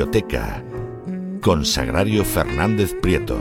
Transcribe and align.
Biblioteca 0.00 0.64
con 1.42 1.66
Sagrario 1.66 2.24
Fernández 2.24 2.94
Prieto. 3.02 3.38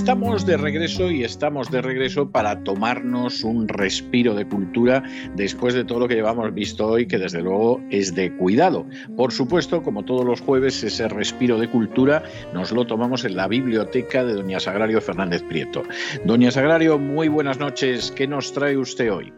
Estamos 0.00 0.46
de 0.46 0.56
regreso 0.56 1.10
y 1.10 1.24
estamos 1.24 1.70
de 1.70 1.82
regreso 1.82 2.30
para 2.30 2.64
tomarnos 2.64 3.44
un 3.44 3.68
respiro 3.68 4.34
de 4.34 4.48
cultura 4.48 5.02
después 5.36 5.74
de 5.74 5.84
todo 5.84 6.00
lo 6.00 6.08
que 6.08 6.14
llevamos 6.14 6.54
visto 6.54 6.86
hoy, 6.86 7.06
que 7.06 7.18
desde 7.18 7.42
luego 7.42 7.82
es 7.90 8.14
de 8.14 8.34
cuidado. 8.34 8.86
Por 9.14 9.30
supuesto, 9.30 9.82
como 9.82 10.02
todos 10.06 10.24
los 10.24 10.40
jueves, 10.40 10.82
ese 10.82 11.06
respiro 11.06 11.58
de 11.58 11.70
cultura 11.70 12.22
nos 12.54 12.72
lo 12.72 12.86
tomamos 12.86 13.26
en 13.26 13.36
la 13.36 13.46
biblioteca 13.46 14.24
de 14.24 14.32
Doña 14.32 14.58
Sagrario 14.58 15.02
Fernández 15.02 15.42
Prieto. 15.42 15.82
Doña 16.24 16.50
Sagrario, 16.50 16.98
muy 16.98 17.28
buenas 17.28 17.58
noches. 17.58 18.10
¿Qué 18.10 18.26
nos 18.26 18.54
trae 18.54 18.78
usted 18.78 19.12
hoy? 19.12 19.34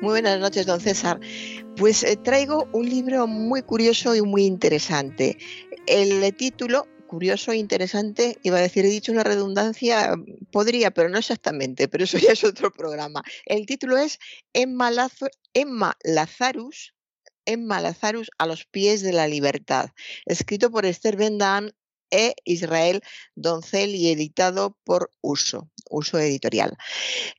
Muy 0.00 0.12
buenas 0.12 0.40
noches, 0.40 0.64
don 0.64 0.80
César. 0.80 1.20
Pues 1.76 2.04
eh, 2.04 2.16
traigo 2.16 2.70
un 2.72 2.88
libro 2.88 3.26
muy 3.26 3.60
curioso 3.60 4.16
y 4.16 4.22
muy 4.22 4.46
interesante. 4.46 5.36
El 5.86 6.34
título 6.36 6.86
curioso 7.10 7.50
e 7.50 7.56
interesante, 7.56 8.38
iba 8.44 8.58
a 8.58 8.60
decir, 8.60 8.84
he 8.84 8.88
dicho 8.88 9.10
una 9.10 9.24
redundancia, 9.24 10.14
podría, 10.52 10.92
pero 10.92 11.08
no 11.08 11.18
exactamente, 11.18 11.88
pero 11.88 12.04
eso 12.04 12.18
ya 12.26 12.30
es 12.30 12.44
otro 12.44 12.70
programa. 12.70 13.24
El 13.46 13.66
título 13.66 13.98
es 13.98 14.20
Emma, 14.52 14.92
Emma 15.52 15.96
Lazarus, 16.04 16.94
Emma 17.44 17.80
Lazarus 17.80 18.30
a 18.38 18.46
los 18.46 18.64
pies 18.64 19.02
de 19.02 19.12
la 19.12 19.26
libertad, 19.26 19.90
escrito 20.24 20.70
por 20.70 20.86
Esther 20.86 21.16
Bendan 21.16 21.72
e 22.12 22.34
Israel 22.44 23.02
Doncel 23.34 23.96
y 23.96 24.12
editado 24.12 24.76
por 24.84 25.10
Uso, 25.20 25.68
Uso 25.90 26.18
Editorial. 26.18 26.76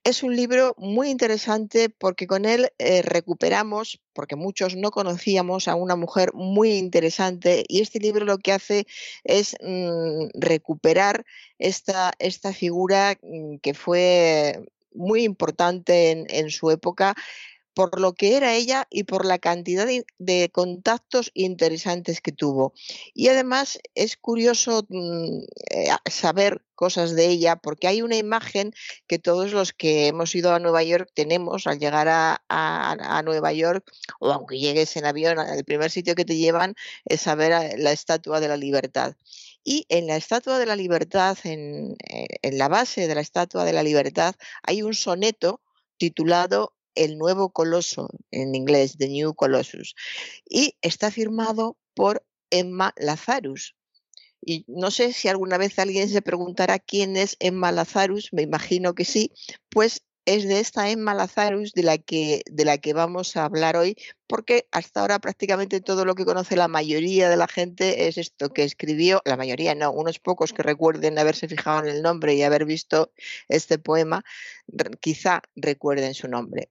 Es 0.04 0.24
un 0.24 0.36
libro 0.36 0.76
muy 0.78 1.10
interesante 1.10 1.90
porque 1.90 2.28
con 2.28 2.46
él 2.46 2.72
eh, 2.78 3.02
recuperamos, 3.02 4.00
porque 4.14 4.36
muchos 4.36 4.76
no 4.76 4.92
conocíamos 4.92 5.68
a 5.68 5.76
una 5.76 5.96
mujer 5.96 6.34
muy 6.34 6.74
interesante 6.74 7.64
y 7.68 7.82
este 7.82 8.00
libro 8.00 8.26
lo 8.26 8.38
que 8.38 8.52
hace 8.52 8.86
es 9.24 9.56
mm, 9.62 10.28
recuperar 10.34 11.26
esta, 11.58 12.14
esta 12.20 12.54
figura 12.54 13.18
mm, 13.22 13.58
que 13.58 13.74
fue 13.74 14.64
muy 14.94 15.24
importante 15.24 16.12
en, 16.12 16.26
en 16.30 16.50
su 16.50 16.70
época 16.70 17.16
por 17.74 18.00
lo 18.00 18.14
que 18.14 18.36
era 18.36 18.54
ella 18.54 18.88
y 18.90 19.04
por 19.04 19.26
la 19.26 19.40
cantidad 19.40 19.88
de, 19.88 20.50
contactos 20.52 21.32
interesantes 21.34 22.22
que 22.22 22.32
tuvo. 22.32 22.74
Y 23.14 23.30
además 23.30 23.80
es 23.96 24.18
curioso 24.18 24.86
mm, 24.90 25.44
eh, 25.70 25.88
saber 26.10 26.62
cosas 26.76 27.16
de 27.16 27.28
ella 27.28 27.58
porque 27.58 27.88
hay 27.88 28.02
una 28.02 28.18
imagen 28.18 28.74
que 29.08 29.20
todos 29.20 29.52
los 29.52 29.72
que 29.72 30.08
hemos 30.08 30.34
ido 30.36 30.54
a 30.54 30.60
Nueva 30.60 30.84
York 30.84 31.10
tenemos 31.14 31.68
al 31.68 31.80
llegar 31.80 32.08
a, 32.10 33.22
Nueva 33.24 33.54
York 33.54 33.86
o 34.20 34.32
aunque 34.32 34.58
llegues 34.60 34.98
en 34.98 35.06
avión, 35.06 35.38
el 35.40 35.64
primer 35.64 35.92
sitio 35.92 36.16
que 36.16 36.26
te 36.26 36.38
llevan 36.38 36.76
es 37.06 37.28
a 37.28 37.36
ver 37.36 37.80
la 37.80 37.92
Estatua 37.92 38.40
de 38.40 38.48
la 38.48 38.58
Libertad. 38.58 39.16
Y 39.64 39.86
en 39.90 40.08
la 40.08 40.16
Estatua 40.16 40.58
de 40.58 40.66
la 40.66 40.76
Libertad, 40.76 41.38
en, 41.44 41.96
eh, 42.10 42.26
en 42.42 42.58
la 42.58 42.68
base 42.68 43.08
de 43.08 43.14
la 43.14 43.22
Estatua 43.22 43.64
de 43.64 43.74
la 43.74 43.84
Libertad, 43.84 44.34
hay 44.64 44.82
un 44.82 44.96
soneto 44.96 45.62
titulado 45.98 46.74
el 46.96 47.18
nuevo 47.18 47.52
coloso, 47.52 48.10
en 48.32 48.56
inglés, 48.56 48.98
The 48.98 49.08
New 49.08 49.34
Colossus, 49.36 49.96
y 50.50 50.76
está 50.82 51.12
firmado 51.12 51.78
por 51.94 52.26
Emma 52.50 52.94
Lazarus. 52.98 53.76
Y 54.44 54.66
no 54.68 54.90
sé 54.92 55.14
si 55.14 55.28
alguna 55.28 55.58
vez 55.58 55.78
alguien 55.78 56.10
se 56.10 56.22
preguntará 56.22 56.80
quién 56.80 57.16
es 57.16 57.38
Emma 57.40 57.72
Lazarus, 57.72 58.30
me 58.32 58.42
imagino 58.42 58.96
que 58.96 59.06
sí, 59.06 59.32
pues 59.70 60.04
es 60.26 60.48
de 60.48 60.60
esta 60.60 60.90
Emma 60.90 61.14
Lazarus 61.14 61.74
de 61.74 61.84
la 61.84 61.98
que 61.98 62.44
de 62.46 62.66
la 62.66 62.78
que 62.78 62.94
vamos 62.94 63.36
a 63.36 63.46
hablar 63.46 63.76
hoy, 63.76 63.96
porque 64.28 64.68
hasta 64.72 65.02
ahora 65.02 65.20
prácticamente 65.20 65.82
todo 65.82 66.06
lo 66.06 66.16
que 66.16 66.26
conoce 66.26 66.56
la 66.56 66.68
mayoría 66.68 67.30
de 67.30 67.38
la 67.38 67.48
gente 67.48 68.08
es 68.08 68.18
esto 68.18 68.50
que 68.54 68.64
escribió, 68.64 69.22
la 69.26 69.38
mayoría 69.38 69.76
no, 69.76 69.92
unos 69.92 70.20
pocos 70.20 70.54
que 70.54 70.64
recuerden 70.64 71.18
haberse 71.18 71.48
fijado 71.48 71.80
en 71.88 71.96
el 71.96 72.02
nombre 72.02 72.36
y 72.36 72.44
haber 72.44 72.66
visto 72.66 73.12
este 73.48 73.80
poema, 73.80 74.24
quizá 75.00 75.42
recuerden 75.56 76.14
su 76.14 76.28
nombre. 76.28 76.70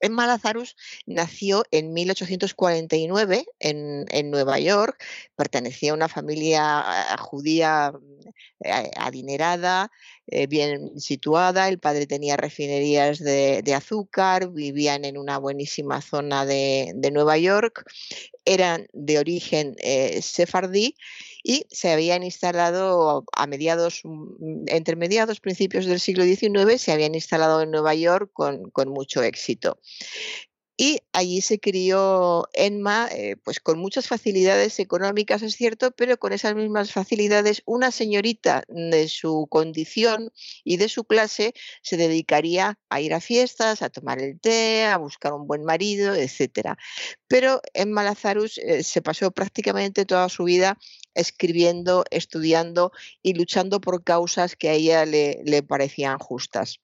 Emma 0.00 0.26
Lazarus 0.26 0.76
nació 1.06 1.64
en 1.70 1.92
1849 1.92 3.46
en, 3.60 4.06
en, 4.08 4.30
Nueva 4.30 4.58
York, 4.58 5.02
pertenecía 5.36 5.92
a 5.92 5.94
una 5.94 6.08
familia 6.08 6.62
ah, 6.62 7.16
judía 7.18 7.92
eh, 8.64 8.90
adinerada, 8.96 9.90
eh, 10.26 10.46
bien 10.46 10.98
situada, 10.98 11.68
el 11.68 11.78
padre 11.78 12.06
tenía 12.06 12.36
refinerías 12.36 13.18
de, 13.18 13.74
azúcar, 13.74 14.50
vivían 14.50 15.04
en 15.04 15.18
una 15.18 15.38
buenísima 15.38 16.00
zona 16.00 16.44
de, 16.44 16.94
Nueva 17.12 17.38
York, 17.38 17.84
eran 18.44 18.86
de 18.92 19.18
origen 19.18 19.76
eh, 19.78 20.20
sefardí 20.22 20.96
y 21.48 21.64
se 21.70 21.92
habían 21.92 22.24
instalado 22.24 23.24
a 23.32 23.46
mediados, 23.46 24.00
mm, 24.02 24.64
entre 24.66 24.96
mediados, 24.96 25.38
principios 25.38 25.86
del 25.86 26.00
siglo 26.00 26.24
XIX, 26.24 26.76
se 26.76 26.90
habían 26.90 27.14
instalado 27.14 27.62
en 27.62 27.70
Nueva 27.70 27.94
York 27.94 28.30
con, 28.32 28.68
con 28.70 28.88
mucho 28.88 29.22
éxito. 29.22 29.78
Y 30.78 31.00
allí 31.12 31.40
se 31.40 31.58
crió 31.58 32.48
Enma, 32.52 33.08
eh, 33.10 33.36
pues 33.42 33.60
con 33.60 33.78
muchas 33.78 34.08
facilidades 34.08 34.78
económicas, 34.78 35.40
es 35.40 35.56
cierto, 35.56 35.90
pero 35.92 36.18
con 36.18 36.34
esas 36.34 36.54
mismas 36.54 36.92
facilidades, 36.92 37.62
una 37.64 37.90
señorita 37.90 38.62
de 38.68 39.08
su 39.08 39.46
condición 39.48 40.30
y 40.64 40.76
de 40.76 40.90
su 40.90 41.04
clase 41.04 41.54
se 41.80 41.96
dedicaría 41.96 42.78
a 42.90 43.00
ir 43.00 43.14
a 43.14 43.22
fiestas, 43.22 43.80
a 43.80 43.88
tomar 43.88 44.20
el 44.20 44.38
té, 44.38 44.84
a 44.84 44.98
buscar 44.98 45.32
un 45.32 45.46
buen 45.46 45.64
marido, 45.64 46.14
etc. 46.14 46.76
Pero 47.26 47.62
Emma 47.72 48.04
Lazarus 48.04 48.58
eh, 48.58 48.82
se 48.82 49.00
pasó 49.00 49.30
prácticamente 49.30 50.04
toda 50.04 50.28
su 50.28 50.44
vida 50.44 50.78
escribiendo, 51.14 52.04
estudiando 52.10 52.92
y 53.22 53.32
luchando 53.32 53.80
por 53.80 54.04
causas 54.04 54.56
que 54.56 54.68
a 54.68 54.74
ella 54.74 55.06
le 55.06 55.62
parecían 55.62 56.18
justas 56.18 56.80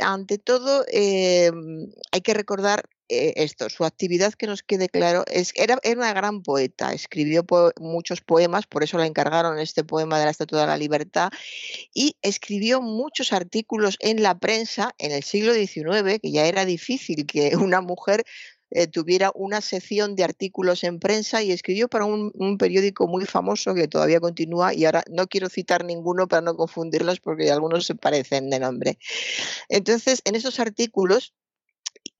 ante 0.00 0.38
todo, 0.38 0.84
em, 0.88 1.90
hay 2.12 2.20
que 2.20 2.34
recordar 2.34 2.88
eh, 3.12 3.32
esto, 3.42 3.68
su 3.68 3.84
actividad 3.84 4.34
que 4.34 4.46
nos 4.46 4.62
quede 4.62 4.88
claro, 4.88 5.24
es, 5.26 5.52
era, 5.56 5.78
era 5.82 5.98
una 5.98 6.12
gran 6.12 6.42
poeta, 6.42 6.92
escribió 6.92 7.44
muchos 7.80 8.20
poemas, 8.20 8.68
por 8.68 8.84
eso 8.84 8.98
le 8.98 9.06
encargaron 9.06 9.58
este 9.58 9.82
poema 9.82 10.20
de 10.20 10.26
la 10.26 10.30
Estatua 10.30 10.60
de 10.60 10.66
la 10.68 10.76
Libertad, 10.76 11.30
y 11.92 12.16
escribió 12.22 12.80
muchos 12.80 13.32
artículos 13.32 13.96
en 13.98 14.22
la 14.22 14.38
prensa 14.38 14.94
en 14.98 15.10
el 15.10 15.24
siglo 15.24 15.54
XIX, 15.54 16.20
que 16.22 16.30
ya 16.30 16.46
era 16.46 16.64
difícil 16.64 17.26
que 17.26 17.56
una 17.56 17.80
mujer 17.80 18.24
eh, 18.70 18.86
tuviera 18.86 19.32
una 19.34 19.60
sección 19.60 20.14
de 20.14 20.24
artículos 20.24 20.84
en 20.84 21.00
prensa 21.00 21.42
y 21.42 21.52
escribió 21.52 21.88
para 21.88 22.04
un, 22.04 22.30
periódico 22.58 23.06
muy 23.06 23.24
famoso 23.24 23.74
que 23.74 23.88
todavía 23.88 24.20
continúa 24.20 24.74
y 24.74 24.84
ahora 24.84 25.02
no 25.10 25.26
quiero 25.26 25.48
citar 25.48 25.84
ninguno 25.84 26.28
para 26.28 26.42
no 26.42 26.56
confundirlos 26.56 27.20
porque 27.20 27.50
algunos 27.50 27.86
se 27.86 27.94
parecen 27.94 28.50
de 28.50 28.60
nombre. 28.60 28.98
Entonces, 29.68 30.22
en 30.24 30.34
esos 30.34 30.60
artículos 30.60 31.34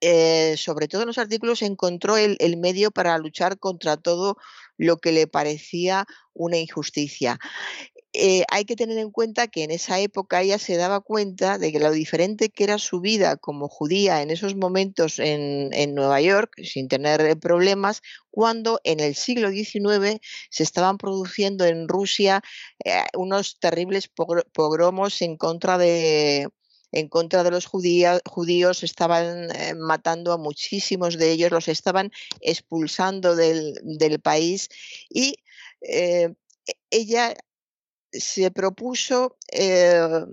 eh, 0.03 0.57
sobre 0.57 0.89
todo 0.89 1.03
en 1.03 1.09
los 1.09 1.19
artículos, 1.19 1.61
encontró 1.61 2.17
el, 2.17 2.39
medio 2.57 2.91
para 2.91 3.19
luchar 3.19 3.59
contra 3.59 3.99
todo 3.99 4.37
lo 4.79 4.97
que 4.97 5.13
le 5.13 5.27
parecía 5.27 6.07
una 6.33 6.57
injusticia. 6.57 7.39
Eh, 8.13 8.43
hay 8.51 8.65
que 8.65 8.75
tener 8.75 8.99
en 8.99 9.13
cuenta 9.13 9.47
que 9.47 9.63
en 9.63 9.71
esa 9.71 10.01
época 10.01 10.43
ella 10.43 10.59
se 10.59 10.77
daba 10.77 11.01
cuenta 11.01 11.59
de 11.59 11.71
que 11.71 11.79
lo 11.79 11.93
diferente 11.93 12.49
que 12.49 12.65
era 12.65 12.79
su 12.79 13.01
vida 13.01 13.37
como 13.37 13.69
judía 13.69 14.21
en 14.21 14.31
esos 14.31 14.57
momentos 14.57 15.21
en, 15.21 15.95
Nueva 15.95 16.21
York, 16.21 16.61
sin 16.65 16.89
tener 16.89 17.39
problemas, 17.39 18.03
cuando 18.31 18.81
en 18.83 18.99
el 18.99 19.15
siglo 19.15 19.51
XIX 19.51 20.21
se 20.51 20.63
estaban 20.65 20.99
produciendo 20.99 21.65
en 21.67 21.87
Rusia 21.87 22.43
eh, 22.85 23.05
unos 23.17 23.61
terribles 23.61 24.09
pogromos 24.09 25.23
en 25.23 25.37
contra 25.37 25.79
de 25.79 26.49
en 26.93 27.09
contra 27.09 27.45
de 27.45 27.53
los 27.53 27.67
judíos, 27.67 28.83
estaban 28.83 29.51
eh, 29.55 29.75
matando 29.77 30.33
a 30.33 30.39
muchísimos 30.39 31.17
de 31.17 31.31
ellos, 31.31 31.53
los 31.53 31.69
estaban 31.69 32.11
expulsando 32.41 33.37
del, 33.37 34.21
país 34.21 34.69
y 35.09 35.37
e, 35.83 36.35
ella 36.91 37.37
se 38.13 38.51
propuso 38.51 39.37
eh, 39.53 40.25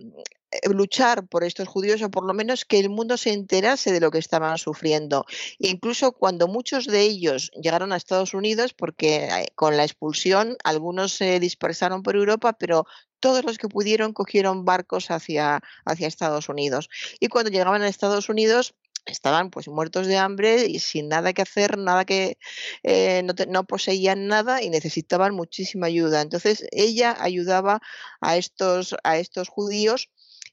eh, 0.49 0.69
luchar 0.69 1.27
por 1.27 1.43
estos 1.43 1.67
judíos 1.67 2.01
o 2.01 2.09
por 2.09 2.25
lo 2.25 2.33
menos 2.33 2.63
que 2.63 2.79
el 2.79 2.89
mundo 2.89 3.17
se 3.17 3.33
enterase 3.33 3.91
de 3.91 3.99
lo 3.99 4.11
que 4.11 4.17
estaban 4.17 4.57
sufriendo. 4.57 5.25
Incluso 5.59 6.13
cuando 6.13 6.47
muchos 6.47 6.85
de 6.85 7.01
ellos 7.01 7.51
llegaron 7.61 7.91
a 7.91 7.97
Estados 7.97 8.33
Unidos, 8.33 8.73
porque 8.73 9.25
eh, 9.25 9.47
con 9.55 9.75
la 9.75 9.83
expulsión 9.83 10.55
algunos 10.63 11.13
se 11.13 11.39
dispersaron 11.39 12.01
por 12.01 12.15
Europa, 12.15 12.53
pero 12.53 12.85
todos 13.19 13.43
los 13.43 13.57
que 13.57 13.67
pudieron 13.67 14.13
cogieron 14.13 14.63
barcos 14.63 15.11
hacia, 15.11 15.61
hacia 15.85 16.07
Estados 16.07 16.47
Unidos. 16.47 16.89
Y 17.19 17.27
cuando 17.27 17.51
llegaban 17.51 17.81
a 17.81 17.87
Estados 17.89 18.29
Unidos, 18.29 18.73
estaban 19.11 19.49
pues 19.49 19.67
muertos 19.67 20.07
de 20.07 20.17
hambre 20.17 20.65
y 20.67 20.79
sin 20.79 21.09
nada 21.09 21.33
que 21.33 21.41
hacer, 21.41 21.77
nada 21.77 22.05
que 22.05 22.37
eh, 22.83 23.23
no, 23.49 23.65
poseían 23.65 24.27
nada 24.27 24.61
y 24.61 24.69
necesitaban 24.69 25.33
muchísima 25.35 25.87
ayuda. 25.87 26.21
Entonces 26.21 26.65
ella 26.71 27.15
ayudaba 27.19 27.81
a 28.21 28.37
estos, 28.37 28.95
a 29.03 29.17
estos 29.17 29.49
judíos 29.49 30.09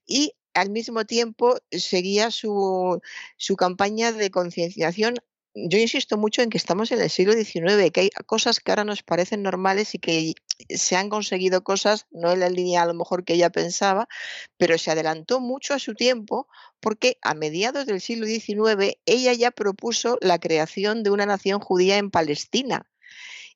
y 0.06 0.34
al 0.54 0.70
mismo 0.70 1.04
tiempo 1.04 1.56
seguía 1.70 2.30
su, 2.30 3.00
su 3.36 3.56
campaña 3.56 4.12
de 4.12 4.30
concienciación 4.30 5.16
yo 5.54 5.78
insisto 5.78 6.16
mucho 6.16 6.42
en 6.42 6.50
que 6.50 6.58
estamos 6.58 6.90
en 6.90 7.00
el 7.00 7.10
siglo 7.10 7.32
XIX, 7.32 7.90
que 7.92 8.00
hay 8.00 8.10
cosas 8.26 8.58
que 8.58 8.72
ahora 8.72 8.84
nos 8.84 9.02
parecen 9.02 9.42
normales 9.42 9.94
y 9.94 9.98
que 9.98 10.34
se 10.68 10.96
han 10.96 11.08
conseguido 11.08 11.64
cosas, 11.64 12.06
no 12.10 12.32
en 12.32 12.40
la 12.40 12.48
línea 12.48 12.82
a 12.82 12.86
lo 12.86 12.94
mejor 12.94 13.24
que 13.24 13.34
ella 13.34 13.50
pensaba, 13.50 14.08
pero 14.56 14.78
se 14.78 14.90
adelantó 14.90 15.40
mucho 15.40 15.74
a 15.74 15.78
su 15.78 15.94
tiempo 15.94 16.48
porque 16.80 17.18
a 17.22 17.34
mediados 17.34 17.86
del 17.86 18.00
siglo 18.00 18.26
XIX 18.26 18.98
ella 19.06 19.32
ya 19.32 19.50
propuso 19.50 20.18
la 20.20 20.38
creación 20.38 21.02
de 21.02 21.10
una 21.10 21.26
nación 21.26 21.60
judía 21.60 21.98
en 21.98 22.10
Palestina. 22.10 22.86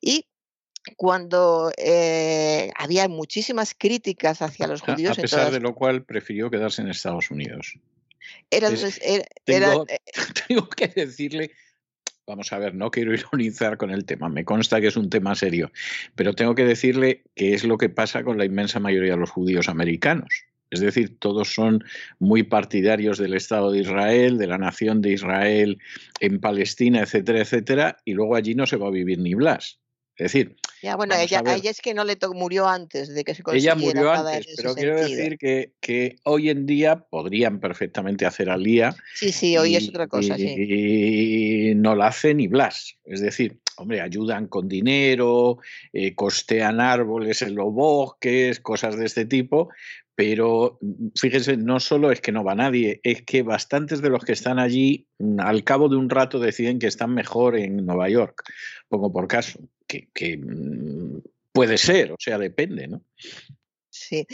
Y 0.00 0.27
cuando 0.97 1.71
eh, 1.77 2.71
había 2.76 3.09
muchísimas 3.09 3.75
críticas 3.76 4.43
hacia 4.43 4.67
los 4.67 4.81
judíos. 4.81 5.19
A 5.19 5.23
pesar 5.23 5.50
de 5.50 5.61
lo 5.61 5.75
cual 5.75 6.05
prefirió 6.05 6.50
quedarse 6.50 6.83
en 6.83 6.88
Estados 6.88 7.31
Unidos. 7.31 7.78
Era, 8.50 8.71
tengo, 9.45 9.87
eh 9.88 9.99
tengo 10.49 10.69
que 10.69 10.88
decirle 10.88 11.52
Vamos 12.28 12.52
a 12.52 12.58
ver, 12.58 12.75
no 12.75 12.90
quiero 12.90 13.14
ironizar 13.14 13.78
con 13.78 13.90
el 13.90 14.04
tema, 14.04 14.28
me 14.28 14.44
consta 14.44 14.80
que 14.80 14.88
es 14.88 14.97
un 14.97 15.08
tema 15.08 15.35
serio, 15.35 15.73
pero 16.14 16.35
tengo 16.35 16.54
que 16.54 16.66
decirle 16.66 17.25
que 17.35 17.54
es 17.54 17.64
lo 17.64 17.78
que 17.78 17.88
pasa 17.88 18.23
con 18.23 18.37
la 18.37 18.44
inmensa 18.44 18.78
mayoría 18.78 19.12
de 19.12 19.18
los 19.18 19.30
judíos 19.30 19.68
americanos. 19.68 20.44
Es 20.70 20.80
decir, 20.80 21.18
todos 21.18 21.54
son 21.54 21.82
muy 22.18 22.42
partidarios 22.42 23.16
del 23.16 23.32
Estado 23.32 23.73
de 23.73 23.80
Israel, 23.80 24.37
de 24.37 24.47
la 24.47 24.58
nación 24.58 25.00
de 25.00 25.12
Israel 25.12 25.78
en 26.20 26.38
Palestina, 26.40 27.00
etcétera, 27.00 27.40
etcétera, 27.40 27.97
y 28.04 28.12
luego 28.12 28.37
allí 28.37 28.54
no 28.54 28.66
se 28.66 28.76
va 28.76 28.88
a 28.88 28.90
vivir 28.90 29.18
ni 29.18 29.32
Blas. 29.32 29.80
Es 30.16 30.32
decir, 30.32 30.56
ya, 30.82 30.97
bueno, 30.97 31.14
ella, 31.14 31.42
es 31.64 31.80
que 31.80 31.94
no 31.94 32.04
le 32.04 32.16
murió 32.35 32.68
antes 32.68 33.14
de 33.14 33.25
que 33.25 33.35
se 33.35 33.42
consiguiera 33.42 33.75
Ella 33.75 33.87
murió 33.87 34.12
antes, 34.12 34.54
pero 34.56 34.75
quiero 34.75 35.00
decir 35.00 35.38
que, 35.38 35.73
que, 35.80 36.16
hoy 36.25 36.50
en 36.50 36.66
día 36.66 37.00
podrían 37.11 37.61
perfectamente 37.61 38.26
hacer 38.26 38.50
alía. 38.50 38.94
Sí, 39.14 39.32
sí, 39.32 39.56
hoy 39.56 39.76
es 39.76 39.88
otra 39.88 40.06
cosa, 40.06 40.38
y, 40.38 40.42
sí. 40.42 41.70
Y 41.70 41.75
no 41.75 41.94
la 41.94 42.08
hace 42.08 42.35
ni 42.35 42.47
Blas. 42.47 42.97
Es 43.04 43.20
decir, 43.20 43.58
hombre, 43.76 44.00
ayudan 44.00 44.49
con 44.49 44.68
dinero, 44.68 45.58
eh, 45.92 46.14
costean 46.14 46.80
árboles 46.80 47.42
en 47.42 47.54
los 47.54 47.73
bosques, 47.73 48.61
cosas 48.61 48.97
de 48.97 49.06
este 49.06 49.25
tipo, 49.25 49.70
pero 50.18 50.78
mm, 50.80 51.10
fíjense, 51.14 51.56
no 51.56 51.78
solo 51.78 52.10
es 52.10 52.20
que 52.20 52.32
no 52.32 52.42
va 52.42 52.56
nadie, 52.56 53.00
es 53.04 53.22
que 53.22 53.42
bastantes 53.42 54.02
de 54.02 54.10
los 54.10 54.25
que 54.25 54.32
están 54.32 54.58
allí 54.58 55.06
mm, 55.20 55.38
al 55.38 55.62
cabo 55.62 55.88
de 55.88 55.94
un 55.94 56.10
rato 56.10 56.40
deciden 56.40 56.80
que 56.80 56.88
están 56.88 57.14
mejor 57.14 57.56
en 57.56 57.87
Nueva 57.87 58.08
York, 58.08 58.42
pongo 58.88 59.12
por 59.12 59.28
caso, 59.28 59.60
que, 59.87 60.08
que 60.12 60.37
mm, 60.37 61.22
puede 61.52 61.78
ser, 61.78 62.10
o 62.10 62.16
sea, 62.18 62.37
depende, 62.37 62.88
¿no? 62.88 63.04
Sí, 63.90 64.26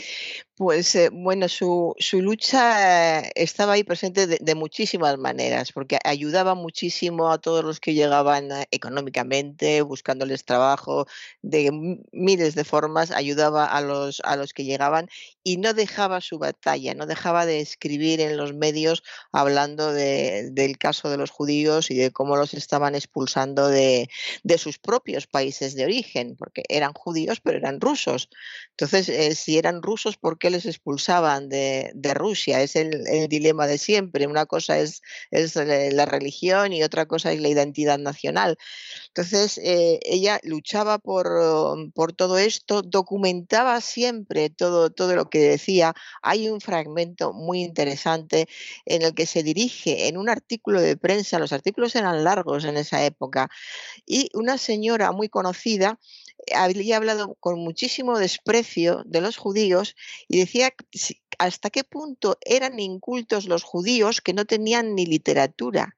Pues 0.57 0.95
eh, 0.95 1.09
bueno, 1.11 1.49
su, 1.49 1.93
su 1.99 2.21
lucha 2.21 3.19
eh, 3.19 3.31
estaba 3.35 3.73
ahí 3.73 3.83
presente 3.83 4.25
de, 4.25 4.55
muchísimas 4.55 5.17
maneras, 5.17 5.73
porque 5.73 5.99
ayudaba 6.05 6.55
muchísimo 6.55 7.29
a 7.29 7.39
todos 7.39 7.61
los 7.65 7.81
que 7.81 7.93
llegaban 7.93 8.49
eh, 8.53 8.65
económicamente, 8.71 9.81
buscándoles 9.81 10.45
trabajo, 10.45 11.07
de 11.41 11.71
miles 12.13 12.55
de 12.55 12.63
formas, 12.63 13.11
ayudaba 13.11 13.65
a 13.65 13.81
los, 13.81 14.21
a 14.23 14.37
los 14.37 14.53
que 14.53 14.63
llegaban 14.63 15.09
y 15.43 15.57
no 15.57 15.73
dejaba 15.73 16.21
su 16.21 16.39
batalla, 16.39 16.93
no 16.93 17.05
dejaba 17.05 17.45
de 17.45 17.59
escribir 17.59 18.21
en 18.21 18.37
los 18.37 18.53
medios 18.53 19.03
hablando 19.33 19.91
de, 19.91 20.51
del 20.53 20.77
caso 20.77 21.09
de 21.09 21.17
los 21.17 21.31
judíos 21.31 21.91
y 21.91 21.95
de 21.95 22.11
cómo 22.11 22.37
los 22.37 22.53
estaban 22.53 22.95
expulsando 22.95 23.67
de, 23.67 24.09
de, 24.43 24.57
sus 24.57 24.79
propios 24.79 25.27
países 25.27 25.75
de 25.75 25.83
origen, 25.83 26.37
porque 26.37 26.63
eran 26.69 26.93
judíos 26.93 27.41
pero 27.41 27.57
eran 27.57 27.81
rusos. 27.81 28.29
Entonces, 28.71 29.37
si 29.37 29.57
eran 29.57 29.81
rusos, 29.81 30.15
¿por 30.15 30.37
qué 30.37 30.44
les 30.49 30.65
expulsaban 30.65 31.49
de, 31.49 31.91
Rusia. 32.13 32.61
Es 32.61 32.75
el, 32.75 33.27
dilema 33.29 33.67
de 33.67 33.77
siempre. 33.77 34.27
Una 34.27 34.45
cosa 34.45 34.79
es, 34.79 35.01
es, 35.31 35.55
la 35.55 36.05
religión 36.05 36.73
y 36.73 36.83
otra 36.83 37.05
cosa 37.05 37.31
es 37.31 37.39
la 37.41 37.49
identidad 37.49 37.97
nacional. 37.97 38.57
Entonces, 39.07 39.57
eh, 39.57 39.99
ella 40.03 40.39
luchaba 40.43 40.97
por, 40.97 41.27
por, 41.93 42.13
todo 42.13 42.37
esto, 42.37 42.81
documentaba 42.81 43.81
siempre 43.81 44.49
todo, 44.49 44.89
todo 44.89 45.15
lo 45.15 45.29
que 45.29 45.39
decía. 45.39 45.93
Hay 46.21 46.49
un 46.49 46.61
fragmento 46.61 47.33
muy 47.33 47.61
interesante 47.61 48.47
en 48.85 49.01
el 49.01 49.13
que 49.13 49.25
se 49.25 49.43
dirige 49.43 50.07
en 50.07 50.17
un 50.17 50.29
artículo 50.29 50.81
de 50.81 50.97
prensa, 50.97 51.39
los 51.39 51.53
artículos 51.53 51.95
eran 51.95 52.23
largos 52.23 52.65
en 52.65 52.77
esa 52.77 53.03
época, 53.05 53.49
y 54.05 54.29
una 54.33 54.57
señora 54.57 55.11
muy 55.11 55.29
conocida 55.29 55.99
había 56.53 56.97
hablado 56.97 57.35
con 57.39 57.59
muchísimo 57.59 58.17
desprecio 58.19 59.03
de 59.05 59.21
los 59.21 59.37
judíos 59.37 59.95
y 60.27 60.39
decía 60.39 60.73
hasta 61.37 61.69
qué 61.69 61.83
punto 61.83 62.37
eran 62.41 62.79
incultos 62.79 63.45
los 63.45 63.63
judíos 63.63 64.21
que 64.21 64.33
no 64.33 64.45
tenían 64.45 64.95
ni 64.95 65.05
literatura. 65.05 65.97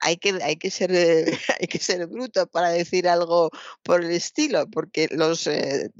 Hay 0.00 0.16
que, 0.16 0.38
hay 0.42 0.56
que, 0.56 0.70
ser, 0.70 0.90
hay 1.60 1.66
que 1.66 1.78
ser 1.78 2.06
bruto 2.06 2.46
para 2.46 2.70
decir 2.70 3.08
algo 3.08 3.50
por 3.82 4.04
el 4.04 4.12
estilo, 4.12 4.68
porque 4.70 5.08
los, 5.10 5.46
eh, 5.46 5.90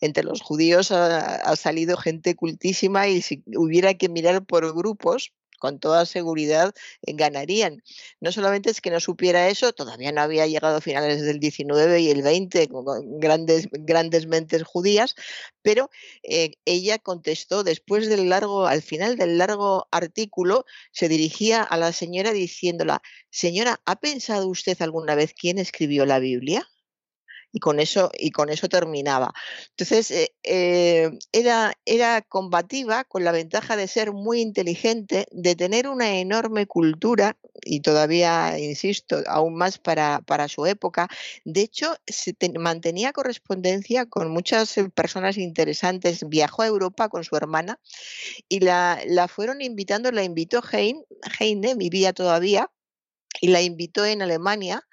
entre 0.00 0.24
los 0.24 0.40
judíos 0.40 0.90
ha, 0.90 1.54
salido 1.56 1.96
gente 1.96 2.34
cultísima 2.34 3.06
y 3.08 3.22
si 3.22 3.44
hubiera 3.56 3.94
que 3.94 4.08
mirar 4.08 4.44
por 4.44 4.74
grupos, 4.74 5.32
con 5.64 5.78
toda 5.78 6.04
seguridad 6.04 6.74
eh, 7.06 7.14
ganarían. 7.14 7.82
No 8.20 8.32
solamente 8.32 8.68
es 8.68 8.82
que 8.82 8.90
no 8.90 9.00
supiera 9.00 9.48
eso, 9.48 9.72
todavía 9.72 10.12
no 10.12 10.20
había 10.20 10.46
llegado 10.46 10.76
a 10.76 10.80
finales 10.82 11.22
del 11.22 11.40
19 11.40 12.00
y 12.00 12.10
el 12.10 12.20
20 12.20 12.68
con 12.68 12.84
grandes, 13.18 13.68
grandes 13.72 14.26
mentes 14.26 14.62
judías, 14.62 15.14
pero 15.62 15.88
eh, 16.22 16.50
ella 16.66 16.98
contestó 16.98 17.64
después 17.64 18.10
del 18.10 18.28
largo, 18.28 18.66
al 18.66 18.82
final 18.82 19.16
del 19.16 19.38
largo 19.38 19.88
artículo, 19.90 20.66
se 20.92 21.08
dirigía 21.08 21.62
a 21.62 21.78
la 21.78 21.92
señora 21.92 22.32
diciéndola, 22.32 23.00
señora, 23.30 23.80
¿ha 23.86 23.96
pensado 23.96 24.48
usted 24.48 24.76
alguna 24.82 25.14
vez 25.14 25.32
quién 25.32 25.56
escribió 25.56 26.04
la 26.04 26.18
Biblia? 26.18 26.68
Y 27.54 27.60
con 27.60 27.78
eso, 27.78 28.10
y 28.18 28.32
con 28.32 28.50
eso 28.50 28.68
terminaba. 28.68 29.32
Entonces, 29.70 30.10
eh, 30.10 30.34
eh, 30.42 31.10
era, 31.32 31.72
era 31.86 32.20
combativa 32.20 33.04
con 33.04 33.22
la 33.22 33.30
ventaja 33.30 33.76
de 33.76 33.86
ser 33.86 34.12
muy 34.12 34.40
inteligente, 34.40 35.26
de 35.30 35.54
tener 35.54 35.88
una 35.88 36.18
enorme 36.18 36.66
cultura, 36.66 37.36
y 37.62 37.80
todavía, 37.80 38.58
insisto, 38.58 39.22
aún 39.28 39.54
más 39.54 39.78
para, 39.78 40.20
para 40.26 40.48
su 40.48 40.66
época. 40.66 41.08
De 41.44 41.60
hecho, 41.60 41.94
se 42.06 42.34
mantenía 42.58 43.12
correspondencia 43.12 44.06
con 44.06 44.30
muchas 44.32 44.76
eh, 44.76 44.90
personas 44.90 45.38
interesantes. 45.38 46.28
Viajó 46.28 46.62
a 46.62 46.66
Europa 46.66 47.08
con 47.08 47.22
su 47.22 47.36
hermana 47.36 47.78
y 48.48 48.60
la, 48.60 49.00
la 49.06 49.28
fueron 49.28 49.62
invitando, 49.62 50.10
la 50.10 50.24
invitó 50.24 50.60
Heine, 50.72 51.04
Heine 51.38 51.76
vivía 51.76 52.12
todavía, 52.12 52.68
y 53.44 53.48
la 53.48 53.60
invitó 53.60 54.06
en 54.06 54.22
Alemania 54.22 54.86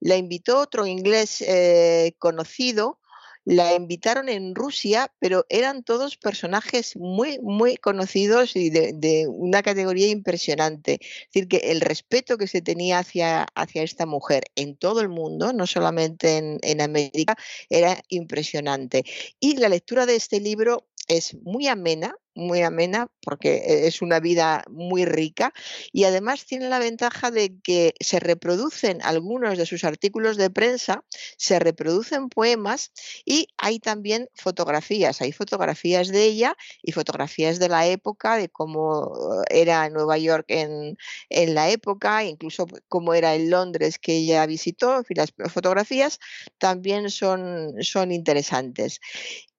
la 0.00 0.16
invitó 0.16 0.58
otro 0.60 0.86
inglés 0.86 1.42
eh, 1.42 2.14
conocido, 2.18 3.00
la 3.44 3.74
invitaron 3.74 4.28
en 4.28 4.56
Rusia, 4.56 5.12
pero 5.20 5.46
eran 5.48 5.84
todos 5.84 6.16
personajes 6.16 6.96
muy, 6.96 7.38
muy 7.38 7.76
conocidos 7.76 8.56
y 8.56 8.70
de, 8.70 9.26
una 9.28 9.62
categoría 9.62 10.08
impresionante. 10.08 10.98
Es 11.00 11.28
decir, 11.32 11.48
que 11.48 11.70
el 11.70 11.80
respeto 11.80 12.38
que 12.38 12.48
se 12.48 12.60
tenía 12.60 12.98
hacia, 12.98 13.46
hacia 13.54 13.84
esta 13.84 14.04
mujer 14.04 14.44
en 14.56 14.76
todo 14.76 15.00
el 15.00 15.08
mundo, 15.08 15.52
no 15.52 15.66
solamente 15.68 16.38
en, 16.38 16.58
en 16.62 16.80
América, 16.80 17.36
era 17.70 18.02
impresionante. 18.08 19.04
Y 19.38 19.56
la 19.58 19.68
lectura 19.68 20.06
de 20.06 20.16
este 20.16 20.40
libro 20.40 20.88
es 21.08 21.36
muy 21.42 21.68
amena, 21.68 22.16
muy 22.36 22.62
amena 22.62 23.10
porque 23.22 23.56
e, 23.56 23.86
es 23.86 24.02
una 24.02 24.20
vida 24.20 24.64
muy 24.68 25.04
rica 25.04 25.52
y 25.92 26.04
además 26.04 26.44
tiene 26.44 26.68
la 26.68 26.78
ventaja 26.78 27.30
de 27.30 27.58
que 27.62 27.94
se 28.00 28.20
reproducen 28.20 29.00
algunos 29.02 29.58
de 29.58 29.66
sus 29.66 29.84
artículos 29.84 30.36
de 30.36 30.50
prensa, 30.50 31.04
se 31.36 31.58
reproducen 31.58 32.28
poemas 32.28 32.92
y 33.24 33.48
hay 33.56 33.78
también 33.78 34.28
fotografías, 34.34 35.20
hay 35.22 35.32
fotografías 35.32 36.08
de 36.08 36.24
ella 36.24 36.56
y 36.82 36.92
fotografías 36.92 37.58
de 37.58 37.68
la 37.68 37.86
época, 37.86 38.36
de 38.36 38.48
cómo 38.48 39.42
era 39.50 39.88
Nueva 39.88 40.18
York 40.18 40.44
en, 40.48 40.96
en 41.30 41.54
la 41.54 41.70
época, 41.70 42.24
incluso 42.24 42.66
cómo 42.88 43.14
era 43.14 43.34
en 43.34 43.50
Londres 43.50 43.98
que 43.98 44.16
ella 44.18 44.44
visitó, 44.46 45.02
las 45.08 45.32
fotografías 45.50 46.18
también 46.58 47.10
son, 47.10 47.74
son 47.80 48.12
interesantes. 48.12 49.00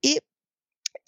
Y 0.02 0.20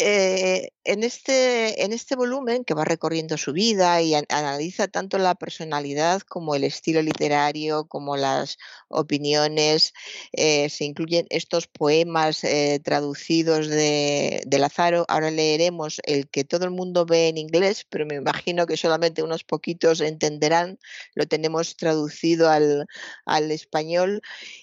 eh, 0.01 0.69
en, 0.85 1.03
este, 1.03 1.83
en 1.83 1.91
este 1.91 2.15
volumen 2.15 2.63
que 2.63 2.73
va 2.73 2.85
recorriendo 2.85 3.37
su 3.37 3.51
vida 3.51 4.01
y 4.01 4.13
analiza 4.15 4.87
tanto 4.87 5.17
la 5.17 5.35
personalidad 5.35 6.21
como 6.21 6.55
el 6.55 6.63
estilo 6.63 7.01
literario, 7.01 7.85
como 7.85 8.15
las 8.15 8.57
opiniones, 8.87 9.91
eh, 10.31 10.69
se 10.69 10.85
incluyen 10.85 11.27
estos 11.29 11.67
poemas 11.67 12.45
eh, 12.45 12.79
traducidos 12.81 13.67
de, 13.67 14.41
de, 14.47 14.59
Lazaro. 14.59 15.03
Ahora 15.09 15.31
leeremos 15.31 15.99
el 16.05 16.29
que 16.29 16.45
todo 16.45 16.63
el 16.63 16.71
mundo 16.71 17.05
ve 17.05 17.27
en 17.27 17.37
inglés, 17.37 17.85
pero 17.89 18.05
me 18.05 18.15
imagino 18.15 18.67
que 18.67 18.77
solamente 18.77 19.21
unos 19.21 19.43
poquitos 19.43 19.99
entenderán. 19.99 20.79
Lo 21.13 21.27
tenemos 21.27 21.75
traducido 21.75 22.49
al, 22.49 22.85
al 23.25 23.51
español 23.51 24.21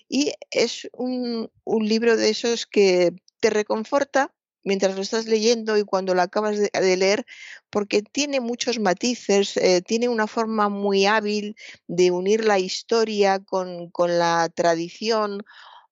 y 0.08 0.32
es 0.50 0.88
un, 0.94 1.50
un 1.64 1.86
libro 1.86 2.16
de 2.16 2.30
esos 2.30 2.64
que 2.64 3.12
te 3.40 3.50
reconforta 3.50 4.32
mientras 4.66 4.96
lo 4.96 5.02
estás 5.02 5.26
leyendo 5.26 5.78
y 5.78 5.84
cuando 5.84 6.12
lo 6.14 6.22
acabas 6.22 6.58
de, 6.58 6.96
leer, 6.96 7.24
porque 7.70 8.02
tiene 8.02 8.40
muchos 8.40 8.80
matices, 8.80 9.56
eh, 9.56 9.80
tiene 9.80 10.08
una 10.08 10.26
forma 10.26 10.68
muy 10.68 11.06
hábil 11.06 11.56
de 11.86 12.10
unir 12.10 12.44
la 12.44 12.58
historia 12.58 13.38
con, 13.38 13.90
con 13.90 14.18
la 14.18 14.50
tradición 14.54 15.44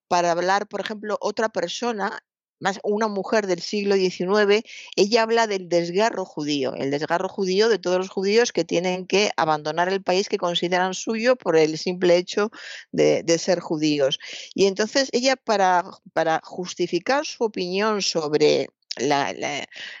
para 0.09 0.31
hablar, 0.31 0.67
por 0.67 0.81
ejemplo, 0.81 1.17
otra 1.21 1.49
persona 1.49 2.21
más 2.59 2.79
una 2.83 3.07
mujer 3.07 3.47
del 3.47 3.61
siglo 3.61 3.95
XIX, 3.95 4.63
ella 4.95 5.21
habla 5.23 5.47
del 5.47 5.69
desgarro 5.69 6.25
judío, 6.25 6.73
el 6.75 6.91
desgarro 6.91 7.29
judío 7.29 7.69
de 7.69 7.79
todos 7.79 7.97
los 7.97 8.09
judíos 8.09 8.51
que 8.51 8.63
tienen 8.63 9.07
que 9.07 9.31
abandonar 9.37 9.89
el 9.89 10.01
país 10.01 10.29
que 10.29 10.37
consideran 10.37 10.93
suyo 10.93 11.35
por 11.35 11.57
el 11.57 11.77
simple 11.77 12.17
hecho 12.17 12.51
de, 12.91 13.23
ser 13.37 13.59
judíos. 13.59 14.19
Y 14.53 14.65
entonces 14.65 15.09
ella 15.11 15.35
para, 15.35 15.83
para 16.13 16.41
justificar 16.43 17.25
su 17.25 17.43
opinión 17.43 18.01
sobre 18.01 18.69
la, 18.97 19.33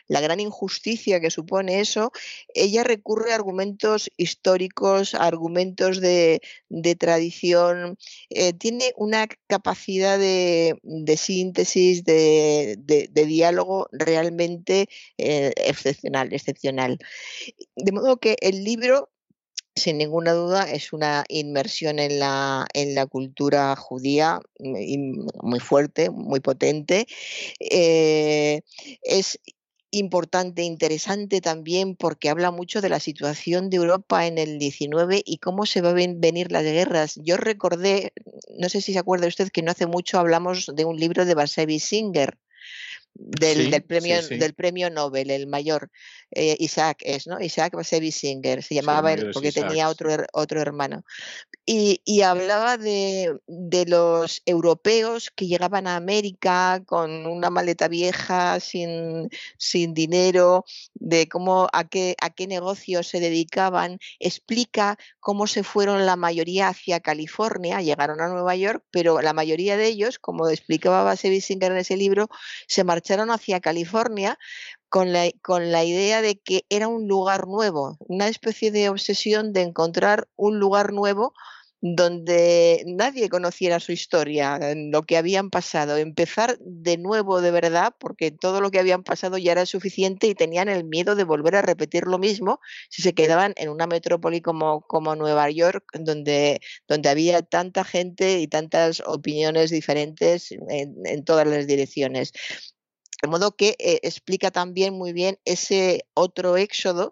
gran 0.07 0.39
injusticia 0.39 1.19
que 1.19 1.31
supone 1.31 1.79
eso, 1.79 2.11
ella 2.53 2.83
recurre 2.83 3.31
a 3.31 3.35
argumentos 3.35 4.09
históricos, 4.17 5.15
a 5.15 5.25
argumentos 5.25 6.01
de, 6.01 6.41
tradición, 6.99 7.97
eh, 8.29 8.53
tiene 8.53 8.93
una 8.97 9.27
capacidad 9.47 10.17
de, 10.17 10.77
síntesis, 11.17 12.03
de, 12.03 12.77
de, 12.79 13.25
diálogo 13.25 13.87
realmente 13.91 14.87
eh, 15.17 15.51
excepcional, 15.57 16.33
excepcional. 16.33 16.99
De 17.75 17.91
modo 17.91 18.17
que 18.17 18.37
el 18.41 18.63
libro 18.63 19.09
sin 19.75 19.97
ninguna 19.97 20.31
duda 20.33 20.71
es 20.71 20.93
una 20.93 21.25
inmersión 21.27 21.99
en 21.99 22.19
la, 22.19 22.65
en 22.73 22.95
la 22.95 23.05
cultura 23.05 23.75
judía 23.75 24.39
mm, 24.59 25.27
muy 25.43 25.59
fuerte, 25.59 26.09
muy 26.09 26.39
potente. 26.39 27.07
Eh, 27.59 28.61
es 29.01 29.39
importante, 29.91 30.63
interesante 30.63 31.41
también 31.41 31.95
porque 31.95 32.29
habla 32.29 32.51
mucho 32.51 32.81
de 32.81 32.89
la 32.89 32.99
situación 32.99 33.69
de 33.69 33.77
Europa 33.77 34.25
en 34.27 34.37
el 34.37 34.59
19 34.59 35.21
y 35.25 35.37
cómo 35.37 35.65
se 35.65 35.81
van 35.81 35.97
a 35.97 36.13
venir 36.17 36.51
las 36.51 36.63
guerras. 36.63 37.19
Yo 37.23 37.37
recordé, 37.37 38.13
no 38.57 38.69
sé 38.69 38.81
si 38.81 38.93
se 38.93 38.99
acuerda 38.99 39.27
usted 39.27 39.49
que 39.49 39.61
no 39.61 39.71
hace 39.71 39.87
mucho 39.87 40.19
hablamos 40.19 40.71
de 40.73 40.85
un 40.85 40.97
libro 40.97 41.25
de 41.25 41.35
Basevi 41.35 41.79
Singer, 41.79 42.37
del, 43.15 43.81
premio, 43.83 44.21
del 44.27 44.53
premio 44.53 44.89
Nobel, 44.89 45.31
el 45.31 45.47
mayor, 45.47 45.89
eh, 46.31 46.57
Isaac 46.59 46.97
es, 47.01 47.27
¿no? 47.27 47.39
Isaac 47.39 47.73
Singer, 47.83 48.61
se 48.61 48.75
llamaba 48.75 49.13
él 49.13 49.31
porque 49.33 49.53
tenía 49.53 49.89
otro, 49.89 50.25
otro 50.33 50.61
hermano. 50.61 51.03
Y, 51.65 52.01
y 52.03 52.21
hablaba 52.21 52.77
de, 52.77 53.37
de, 53.47 53.85
los 53.85 54.41
europeos 54.45 55.31
que 55.33 55.47
llegaban 55.47 55.87
a 55.87 55.95
América 55.95 56.83
con 56.85 57.25
una 57.25 57.49
maleta 57.49 57.87
vieja, 57.87 58.59
sin, 58.59 59.29
sin 59.57 59.93
dinero, 59.93 60.65
de 60.93 61.27
cómo 61.27 61.69
a 61.73 61.87
qué, 61.87 62.15
a 62.21 62.29
qué 62.29 62.47
negocios 62.47 63.07
se 63.07 63.19
dedicaban, 63.19 63.99
explica 64.19 64.97
cómo 65.19 65.47
se 65.47 65.63
fueron 65.63 66.05
la 66.05 66.17
mayoría 66.17 66.67
hacia 66.67 66.99
California, 66.99 67.81
llegaron 67.81 68.21
a 68.21 68.27
Nueva 68.27 68.55
York, 68.55 68.83
pero 68.91 69.21
la 69.21 69.33
mayoría 69.33 69.77
de 69.77 69.87
ellos, 69.87 70.19
como 70.19 70.49
explicaba 70.49 71.15
Singer 71.15 71.71
en 71.71 71.77
ese 71.77 71.97
libro, 71.97 72.29
se 72.67 72.83
marcharon 73.05 73.29
hacia 73.29 73.59
California 73.59 74.39
con 74.89 75.13
la, 75.13 75.29
con 75.43 75.71
la 75.71 75.83
idea 75.83 76.23
de 76.23 76.39
que 76.39 76.65
era 76.69 76.87
un 76.87 77.07
lugar 77.07 77.45
nuevo, 77.47 77.97
una 77.99 78.27
especie 78.27 78.71
de 78.71 78.89
obsesión 78.89 79.53
de 79.53 79.61
encontrar 79.61 80.27
un 80.35 80.59
lugar 80.59 80.91
nuevo 80.91 81.33
donde 81.81 82.83
nadie 82.87 83.29
conociera 83.29 83.79
su 83.79 83.91
historia, 83.91 84.57
lo 84.75 85.03
que 85.03 85.17
habían 85.17 85.51
pasado, 85.51 85.97
empezar 85.97 86.57
de 86.59 86.97
nuevo 86.97 87.41
de 87.41 87.51
verdad, 87.51 87.93
porque 87.99 88.31
todo 88.31 88.59
lo 88.59 88.71
que 88.71 88.79
habían 88.79 89.03
pasado 89.03 89.37
ya 89.37 89.51
era 89.51 89.67
suficiente 89.67 90.25
y 90.25 90.33
tenían 90.33 90.67
el 90.67 90.83
miedo 90.83 91.15
de 91.15 91.25
volver 91.25 91.55
a 91.55 91.61
repetir 91.61 92.05
lo 92.07 92.17
mismo 92.17 92.59
si 92.89 93.03
se 93.03 93.13
quedaban 93.13 93.53
en 93.57 93.69
una 93.69 93.85
metrópoli 93.85 94.41
como, 94.41 94.81
como 94.81 95.15
Nueva 95.15 95.47
York, 95.51 95.85
donde, 95.93 96.59
donde 96.87 97.09
había 97.09 97.43
tanta 97.43 97.83
gente 97.83 98.39
y 98.39 98.47
tantas 98.47 99.03
opiniones 99.05 99.69
diferentes 99.69 100.51
en, 100.51 100.95
en 101.05 101.23
todas 101.23 101.45
las 101.45 101.67
direcciones. 101.67 102.31
De 103.25 103.31
modo 103.31 103.55
que 103.55 103.75
eh, 103.79 104.01
explica 104.03 104.51
también 104.51 104.93
muy 104.93 105.11
bien 105.11 105.39
ese 105.45 106.05
otro 106.13 106.57
éxodo 106.57 107.11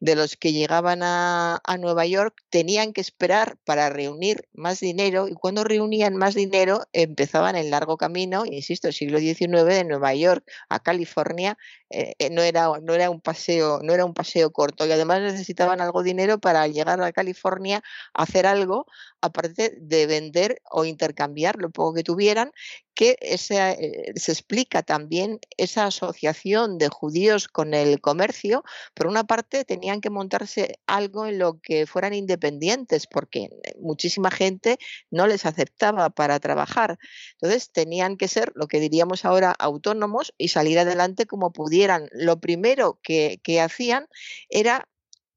de 0.00 0.14
los 0.14 0.36
que 0.36 0.52
llegaban 0.52 1.00
a, 1.02 1.60
Nueva 1.78 2.06
York, 2.06 2.42
tenían 2.50 2.92
que 2.92 3.00
esperar 3.00 3.58
para 3.64 3.90
reunir 3.90 4.48
más 4.54 4.80
dinero 4.80 5.28
y 5.28 5.34
cuando 5.34 5.62
reunían 5.62 6.16
más 6.16 6.34
dinero 6.34 6.82
empezaban 6.92 7.54
el 7.54 7.70
largo 7.70 7.96
camino, 7.96 8.44
insisto, 8.46 8.90
siglo 8.92 9.18
XIX 9.18 9.64
de 9.64 9.84
Nueva 9.84 10.14
York 10.14 10.44
a 10.68 10.80
California, 10.80 11.58
eh, 11.90 12.14
eh, 12.18 12.30
no, 12.30 12.42
era, 12.42 12.68
no, 12.82 12.94
era 12.94 13.10
un 13.10 13.20
paseo, 13.20 13.80
no 13.82 13.92
era 13.92 14.04
un 14.04 14.14
paseo 14.14 14.50
corto 14.52 14.86
y 14.86 14.92
además 14.92 15.20
necesitaban 15.20 15.80
algo 15.80 16.02
de 16.02 16.08
dinero 16.08 16.38
para 16.38 16.66
llegar 16.66 17.00
a 17.00 17.12
California 17.12 17.82
hacer 18.14 18.46
algo 18.46 18.86
aparte 19.20 19.76
de 19.78 20.06
vender 20.06 20.60
o 20.70 20.84
intercambiar 20.84 21.56
lo 21.56 21.70
poco 21.70 21.94
que 21.94 22.02
tuvieran, 22.02 22.52
que 22.94 23.16
se 23.38 24.32
explica 24.32 24.82
también 24.82 25.38
esa 25.58 25.86
asociación 25.86 26.78
de 26.78 26.88
judíos 26.88 27.48
con 27.48 27.74
el 27.74 28.00
comercio, 28.00 28.64
por 28.94 29.06
una 29.06 29.24
parte 29.24 29.64
tenían 29.86 30.00
que 30.00 30.10
montarse 30.10 30.80
algo 30.88 31.26
en 31.26 31.38
lo 31.38 31.60
que 31.60 31.86
fueran 31.86 32.12
independientes, 32.12 33.06
porque 33.06 33.50
muchísima 33.78 34.32
gente 34.32 34.78
no 35.12 35.28
les 35.28 35.46
aceptaba 35.46 36.10
para 36.10 36.40
trabajar. 36.40 36.98
Entonces 37.34 37.70
tenían 37.70 38.16
que 38.16 38.26
ser 38.26 38.50
lo 38.56 38.66
que 38.66 38.80
diríamos 38.80 39.24
ahora 39.24 39.52
autónomos 39.52 40.34
y 40.38 40.48
salir 40.48 40.80
adelante 40.80 41.26
como 41.26 41.52
pudieran. 41.52 42.08
Lo 42.10 42.40
primero 42.40 42.98
que, 43.00 43.38
hacían 43.62 44.08
era 44.48 44.88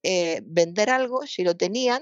eh, 0.02 0.42
vender 0.46 0.90
algo 0.90 1.28
si 1.28 1.44
lo 1.44 1.56
tenían, 1.56 2.02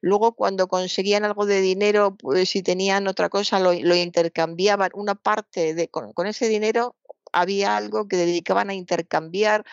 luego 0.00 0.36
cuando 0.36 0.68
conseguían 0.68 1.24
algo 1.24 1.46
de 1.46 1.60
dinero, 1.60 2.16
pues 2.16 2.50
si 2.50 2.62
tenían 2.62 3.08
otra 3.08 3.28
cosa, 3.28 3.58
lo, 3.58 3.72
intercambiaban, 3.72 4.92
una 4.94 5.16
parte 5.16 5.74
de, 5.74 5.88
con, 5.88 6.28
ese 6.28 6.48
dinero 6.48 6.94
había 7.32 7.76
algo 7.76 8.06
que 8.06 8.16
dedicaban 8.16 8.70
a 8.70 8.74
intercambiar 8.74 9.64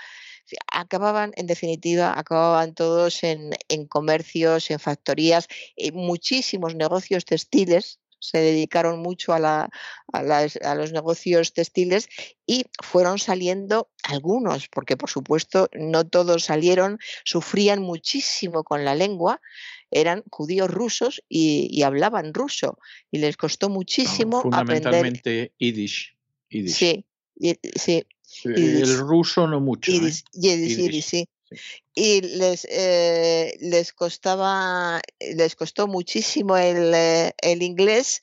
acababan, 0.71 1.31
en 1.35 1.47
definitiva, 1.47 2.17
acababan 2.17 2.73
todos 2.73 3.23
en, 3.23 3.51
comercios, 3.87 4.71
en 4.71 4.79
factorías, 4.79 5.47
en 5.75 5.95
muchísimos 5.95 6.75
negocios 6.75 7.25
textiles, 7.25 7.99
se 8.19 8.39
dedicaron 8.39 9.01
mucho 9.01 9.33
a, 9.33 9.69
a, 10.13 10.75
los 10.75 10.91
negocios 10.91 11.53
textiles 11.53 12.09
y 12.45 12.65
fueron 12.81 13.19
saliendo 13.19 13.89
algunos, 14.03 14.67
porque 14.67 14.97
por 14.97 15.09
supuesto 15.09 15.69
no 15.73 16.07
todos 16.07 16.45
salieron, 16.45 16.97
sufrían 17.23 17.81
muchísimo 17.81 18.63
con 18.63 18.83
la 18.83 18.95
lengua, 18.95 19.41
eran 19.91 20.23
judíos 20.31 20.71
rusos 20.71 21.23
y, 21.29 21.83
hablaban 21.83 22.33
ruso 22.33 22.79
y 23.11 23.19
les 23.19 23.37
costó 23.37 23.69
muchísimo 23.69 24.41
fundamentalmente 24.41 25.53
Yiddish. 26.49 26.73
Sí, 26.75 27.05
sí. 27.75 28.07
El 28.43 28.97
ruso 28.97 29.47
no 29.47 29.59
mucho. 29.59 29.91
¿eh? 29.91 30.11
sí. 31.01 31.27
Y 31.93 32.21
les, 32.21 32.67
eh, 32.69 33.55
les 33.61 33.93
costaba, 33.93 35.01
les 35.19 35.55
costó 35.55 35.87
muchísimo 35.87 36.57
el, 36.57 36.93
eh, 36.93 37.33
el 37.41 37.61
inglés 37.61 38.21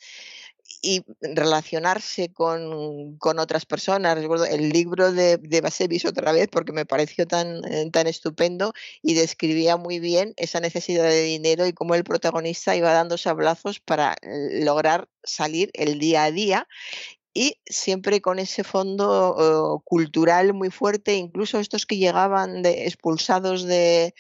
y 0.84 1.04
relacionarse 1.20 2.32
con, 2.32 3.16
con, 3.18 3.38
otras 3.38 3.64
personas. 3.64 4.18
Recuerdo 4.18 4.46
el 4.46 4.70
libro 4.70 5.12
de, 5.12 5.36
de 5.36 5.60
Basevis 5.60 6.04
otra 6.04 6.32
vez 6.32 6.48
porque 6.50 6.72
me 6.72 6.84
pareció 6.84 7.26
tan, 7.26 7.62
tan 7.92 8.08
estupendo 8.08 8.72
y 9.00 9.14
describía 9.14 9.76
muy 9.76 10.00
bien 10.00 10.34
esa 10.36 10.58
necesidad 10.58 11.04
de 11.04 11.22
dinero 11.22 11.66
y 11.66 11.72
cómo 11.72 11.94
el 11.94 12.02
protagonista 12.02 12.74
iba 12.74 12.92
dando 12.92 13.16
sablazos 13.16 13.78
para 13.78 14.16
lograr 14.22 15.08
salir 15.22 15.70
el 15.74 16.00
día 16.00 16.24
a 16.24 16.32
día 16.32 16.68
y 17.34 17.58
siempre 17.66 18.20
con 18.20 18.38
ese 18.38 18.64
fondo 18.64 19.78
eh, 19.78 19.82
cultural 19.84 20.52
muy 20.54 20.70
fuerte, 20.70 21.14
incluso 21.14 21.58
estos 21.58 21.86
que 21.86 21.96
llegaban 21.96 22.62
de, 22.62 22.86
expulsados 22.86 23.64
de, 23.64 24.14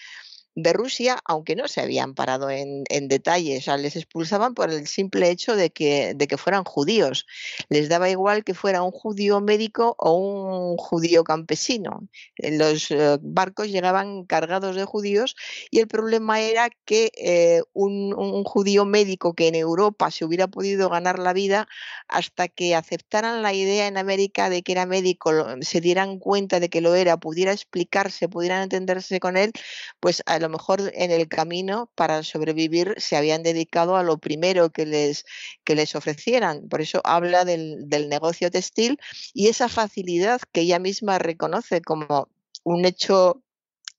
de 0.54 0.72
Rusia, 0.72 1.18
aunque 1.24 1.56
no 1.56 1.68
se 1.68 1.80
habían 1.80 2.14
parado 2.14 2.50
en, 2.50 2.84
en 2.88 3.08
detalles, 3.08 3.66
les 3.66 3.96
expulsaban 3.96 4.54
por 4.54 4.70
el 4.70 4.86
simple 4.86 5.30
hecho 5.30 5.56
de 5.56 5.70
que, 5.70 6.14
de 6.14 6.26
que 6.26 6.36
fueran 6.36 6.64
judíos. 6.64 7.26
Les 7.68 7.88
daba 7.88 8.10
igual 8.10 8.44
que 8.44 8.54
fuera 8.54 8.82
un 8.82 8.90
judío 8.90 9.40
médico 9.40 9.94
o 9.98 10.12
un 10.14 10.76
judío 10.76 11.24
campesino. 11.24 12.08
Los 12.36 12.90
eh, 12.90 13.18
barcos 13.20 13.68
llegaban 13.68 14.24
cargados 14.24 14.76
de 14.76 14.84
judíos 14.84 15.36
y 15.70 15.80
el 15.80 15.88
problema 15.88 16.40
era 16.40 16.70
que 16.84 17.10
eh, 17.16 17.62
un, 17.72 18.12
judío 18.44 18.84
médico 18.84 19.34
que 19.34 19.48
en 19.48 19.54
Europa 19.54 20.10
se 20.10 20.24
hubiera 20.24 20.48
podido 20.48 20.88
ganar 20.88 21.18
la 21.18 21.32
vida 21.32 21.68
hasta 22.08 22.48
que 22.48 22.74
aceptaran 22.74 23.42
la 23.42 23.52
idea 23.52 23.86
en 23.86 23.96
América 23.96 24.50
de 24.50 24.62
que 24.62 24.72
era 24.72 24.86
médico, 24.86 25.32
se 25.60 25.80
dieran 25.80 26.18
cuenta 26.18 26.60
de 26.60 26.68
que 26.68 26.80
lo 26.80 26.94
era, 26.94 27.16
pudiera 27.16 27.52
explicarse, 27.52 28.28
pudieran 28.28 28.62
entenderse 28.62 29.20
con 29.20 29.36
él, 29.36 29.52
pues 30.00 30.22
lo 30.42 30.50
mejor 30.50 30.92
en 30.94 31.10
el 31.10 31.28
camino 31.28 31.90
para 31.94 32.22
sobrevivir 32.22 32.94
se 32.98 33.16
habían 33.16 33.42
dedicado 33.42 33.96
a 33.96 34.02
lo 34.02 34.18
primero 34.18 34.70
que 34.70 34.84
les, 34.84 35.24
que 35.64 35.74
les 35.74 35.94
ofrecieran. 35.94 36.68
Por 36.68 36.82
eso 36.82 37.00
habla 37.04 37.44
del, 37.46 37.88
negocio 38.08 38.50
textil 38.50 38.98
y 39.32 39.48
esa 39.48 39.68
facilidad 39.68 40.40
que 40.52 40.62
ella 40.62 40.78
misma 40.78 41.18
reconoce 41.18 41.80
como 41.80 42.28
un 42.64 42.84
hecho 42.84 43.42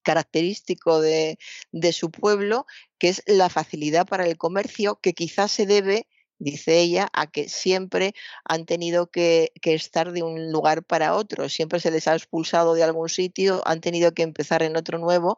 característico 0.03 1.01
de, 1.01 1.39
de, 1.71 1.93
su 1.93 2.11
pueblo, 2.11 2.65
que 2.99 3.09
es 3.09 3.23
la 3.25 3.49
facilidad 3.49 4.05
para 4.05 4.27
el 4.27 4.37
comercio, 4.37 4.99
que 5.01 5.13
quizás 5.13 5.51
se 5.51 5.65
debe 5.65 6.07
dice 6.39 6.79
ella, 6.79 7.09
a 7.13 7.27
que 7.27 7.49
siempre 7.49 8.13
han 8.45 8.65
tenido 8.65 9.07
que, 9.07 9.51
estar 9.63 10.11
de 10.11 10.23
un 10.23 10.51
lugar 10.51 10.83
para 10.83 11.15
otro, 11.15 11.49
siempre 11.49 11.79
se 11.79 11.91
les 11.91 12.07
ha 12.07 12.13
expulsado 12.13 12.73
de 12.73 12.83
algún 12.83 13.09
sitio, 13.09 13.61
han 13.65 13.81
tenido 13.81 14.13
que 14.13 14.23
empezar 14.23 14.61
en 14.63 14.75
otro 14.75 14.99
nuevo 14.99 15.37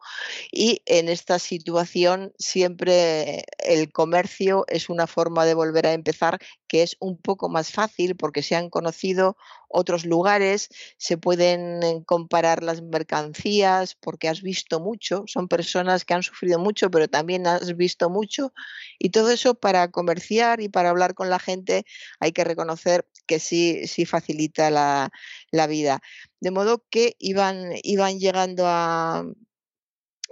y 0.51 0.81
en 0.85 1.09
esta 1.09 1.39
situación 1.39 2.33
siempre 2.37 3.43
el 3.59 3.91
comercio 3.91 4.65
es 4.67 4.89
una 4.89 5.07
forma 5.07 5.45
de 5.45 5.53
volver 5.53 5.87
a 5.87 5.93
empezar 5.93 6.39
que 6.67 6.83
es 6.83 6.97
un 6.99 7.17
poco 7.17 7.49
más 7.49 7.71
fácil 7.71 8.15
porque 8.15 8.41
se 8.43 8.55
han 8.55 8.69
conocido 8.69 9.37
otros 9.75 10.05
lugares, 10.05 10.69
se 10.97 11.17
pueden 11.17 11.83
eh, 11.83 12.03
comparar 12.05 12.63
las 12.63 12.81
mercancías 12.81 13.95
porque 13.95 14.29
has 14.29 14.41
visto 14.41 14.79
mucho, 14.79 15.23
son 15.27 15.47
personas 15.47 16.05
que 16.05 16.13
han 16.13 16.23
sufrido 16.23 16.59
mucho, 16.59 16.89
pero 16.89 17.07
también 17.07 17.45
has 17.47 17.75
visto 17.75 18.09
mucho 18.09 18.53
y 18.99 19.09
todo 19.09 19.31
eso 19.31 19.55
para 19.55 19.91
comerciar 19.91 20.61
y 20.61 20.69
para 20.69 20.89
hablar 20.89 21.13
con 21.13 21.29
la 21.29 21.39
gente 21.39 21.85
hay 22.19 22.31
que 22.31 22.43
reconocer 22.43 23.05
que 23.27 23.39
sí, 23.39 23.87
sí 23.87 24.05
facilita 24.05 24.69
la, 24.69 25.11
la 25.51 25.67
vida. 25.67 26.01
De 26.39 26.51
modo 26.51 26.83
que 26.89 27.15
iban, 27.19 27.71
iban 27.83 28.19
llegando 28.19 28.65
a, 28.67 29.25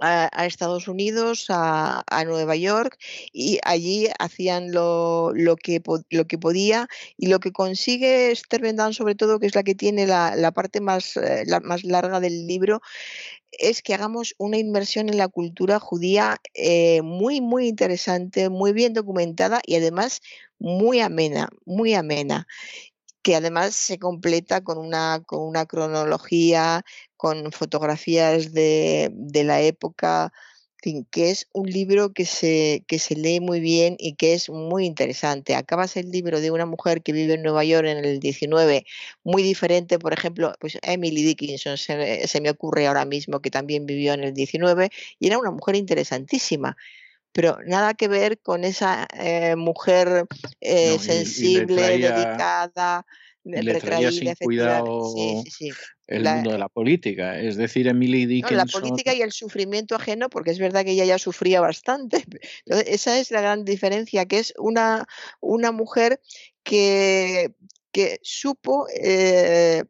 a, 0.00 0.46
Estados 0.46 0.88
Unidos, 0.88 1.46
a, 1.48 2.24
Nueva 2.26 2.56
York, 2.56 2.98
y 3.32 3.58
allí 3.64 4.08
hacían 4.18 4.72
lo, 4.72 5.32
lo, 5.34 5.56
que, 5.56 5.82
lo 6.10 6.26
que 6.26 6.38
podía. 6.38 6.88
Y 7.16 7.26
lo 7.26 7.40
que 7.40 7.52
consigue 7.52 8.30
Esther 8.30 8.62
Bendan, 8.62 8.94
sobre 8.94 9.14
todo, 9.14 9.38
que 9.38 9.46
es 9.46 9.54
la 9.54 9.62
que 9.62 9.74
tiene 9.74 10.06
la, 10.06 10.36
la 10.36 10.52
parte 10.52 10.80
más, 10.80 11.16
eh, 11.16 11.44
más 11.62 11.84
larga 11.84 12.20
del 12.20 12.46
libro, 12.46 12.80
es 13.58 13.82
que 13.82 13.94
hagamos 13.94 14.34
una 14.38 14.58
inmersión 14.58 15.08
en 15.08 15.18
la 15.18 15.28
cultura 15.28 15.78
judía 15.78 16.40
eh, 16.54 17.02
muy, 17.02 17.40
muy 17.40 17.68
interesante, 17.68 18.48
muy 18.48 18.72
bien 18.72 18.92
documentada 18.92 19.60
y 19.66 19.76
además 19.76 20.20
muy 20.58 21.00
amena, 21.00 21.48
muy 21.64 21.94
amena. 21.94 22.46
Que 23.24 23.36
además 23.36 23.74
se 23.74 23.98
completa 23.98 24.62
con 24.62 24.78
una, 24.78 25.22
con 25.26 25.40
una 25.42 25.66
cronología, 25.66 26.84
con 27.16 27.52
fotografías 27.52 28.52
de, 28.52 29.10
de 29.14 29.44
la 29.44 29.62
época, 29.62 30.32
que 31.10 31.30
es 31.30 31.48
un 31.54 31.66
libro 31.66 32.12
que 32.12 32.26
se, 32.26 32.84
que 32.86 32.98
se 32.98 33.16
lee 33.16 33.40
muy 33.40 33.60
bien 33.60 33.96
y 33.98 34.16
que 34.16 34.34
es 34.34 34.50
muy 34.50 34.84
interesante. 34.84 35.54
Acabas 35.54 35.96
el 35.96 36.10
libro 36.10 36.40
de 36.40 36.50
una 36.50 36.66
mujer 36.66 37.02
que 37.02 37.12
vive 37.12 37.34
en 37.34 37.42
Nueva 37.42 37.64
York 37.64 37.86
en 37.86 38.04
el 38.04 38.20
19, 38.20 38.84
muy 39.22 39.42
diferente, 39.42 39.98
por 39.98 40.12
ejemplo, 40.12 40.52
pues 40.60 40.78
Emily 40.82 41.22
Dickinson 41.22 41.78
se, 41.78 42.28
se 42.28 42.40
me 42.42 42.50
ocurre 42.50 42.86
ahora 42.86 43.06
mismo 43.06 43.40
que 43.40 43.50
también 43.50 43.86
vivió 43.86 44.12
en 44.12 44.24
el 44.24 44.34
19 44.34 44.90
y 45.18 45.26
era 45.26 45.38
una 45.38 45.50
mujer 45.50 45.76
interesantísima 45.76 46.76
pero 47.34 47.58
nada 47.66 47.94
que 47.94 48.06
ver 48.06 48.38
con 48.38 48.62
esa 48.62 49.08
eh, 49.18 49.56
mujer 49.56 50.26
eh, 50.60 50.98
sensible, 51.00 51.98
dedicada, 51.98 53.04
le 53.42 53.80
traía 53.80 54.12
sin 54.12 54.32
cuidado 54.36 55.12
el 56.06 56.22
mundo 56.22 56.52
de 56.52 56.58
la 56.58 56.68
política. 56.68 57.40
Es 57.40 57.56
decir, 57.56 57.88
Emily 57.88 58.24
Dickinson... 58.26 58.56
la 58.56 58.66
política 58.66 59.14
y 59.14 59.22
el 59.22 59.32
sufrimiento 59.32 59.96
ajeno, 59.96 60.30
porque 60.30 60.52
es 60.52 60.60
verdad 60.60 60.84
que 60.84 60.92
ella 60.92 61.04
ya 61.04 61.18
sufría 61.18 61.60
bastante. 61.60 62.24
esa 62.66 63.18
es 63.18 63.32
la 63.32 63.40
gran 63.40 63.64
diferencia, 63.64 64.26
que 64.26 64.38
es 64.38 64.54
una, 64.56 65.04
una 65.40 65.72
mujer 65.72 66.20
que, 66.62 67.52
que 67.90 68.20
supo 68.22 68.86
eh, 68.96 69.82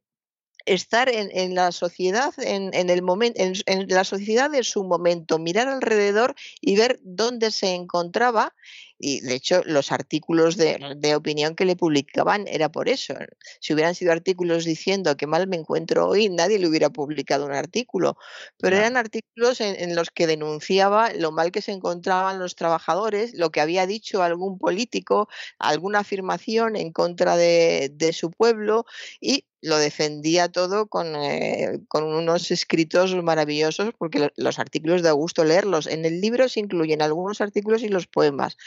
estar 0.67 1.09
en, 1.09 1.55
la 1.55 1.73
sociedad, 1.73 2.33
en, 2.39 2.73
el 2.91 3.03
momento, 3.03 3.41
en, 3.41 3.89
la 3.89 4.05
sociedad 4.05 4.51
de 4.51 4.65
su 4.65 4.85
momento, 4.85 5.39
mirar 5.39 5.69
alrededor 5.69 6.35
y 6.61 6.77
ver 6.77 7.01
dónde 7.03 7.51
se 7.51 7.75
encontraba. 7.75 8.55
Y 8.99 9.21
de 9.21 9.35
hecho, 9.35 9.61
los 9.67 9.93
artículos 9.93 10.57
de, 10.57 11.15
opinión 11.15 11.57
que 11.57 11.65
le 11.65 11.77
publicaban 11.77 12.47
era 12.49 12.71
por 12.71 12.89
eso. 12.89 13.15
Si 13.61 13.75
hubieran 13.75 13.95
sido 13.95 14.13
artículos 14.13 14.65
diciendo 14.65 15.17
que 15.17 15.27
mal 15.27 15.47
me 15.47 15.57
encuentro 15.57 16.09
hoy, 16.09 16.29
nadie 16.31 16.59
le 16.59 16.69
hubiera 16.69 16.91
publicado 16.91 17.45
un 17.45 17.53
artículo. 17.53 18.17
Pero 18.57 18.77
eran 18.77 18.97
artículos 18.97 19.61
en, 19.61 19.95
los 19.95 20.11
que 20.11 20.27
denunciaba 20.27 21.13
lo 21.13 21.33
mal 21.33 21.53
que 21.53 21.61
se 21.61 21.73
encontraban 21.73 22.39
los 22.39 22.55
trabajadores, 22.55 23.35
lo 23.35 23.51
que 23.51 23.61
había 23.61 23.87
dicho 23.87 24.23
algún 24.23 24.59
político, 24.59 25.29
alguna 25.59 25.99
afirmación 25.99 26.77
en 26.77 26.93
contra 26.93 27.37
de, 27.37 27.91
de 27.93 28.13
su 28.13 28.31
pueblo 28.31 28.87
y 29.21 29.45
lo 29.65 29.79
defendía 29.79 30.51
todo 30.51 30.89
con, 30.89 31.17
eh, 31.17 31.81
con, 31.89 32.05
unos 32.05 32.51
escritos 32.51 33.15
maravillosos, 33.23 33.95
porque 33.97 34.31
los 34.37 34.59
artículos 34.59 35.03
de 35.03 35.11
gusto 35.11 35.43
leerlos. 35.43 35.87
En 35.87 36.05
el 36.05 36.21
libro 36.21 36.51
se 36.51 36.61
incluyen 36.61 37.01
algunos 37.01 37.41
artículos 37.41 37.83
y 37.83 37.89
los 37.89 38.07
poemas. 38.07 38.59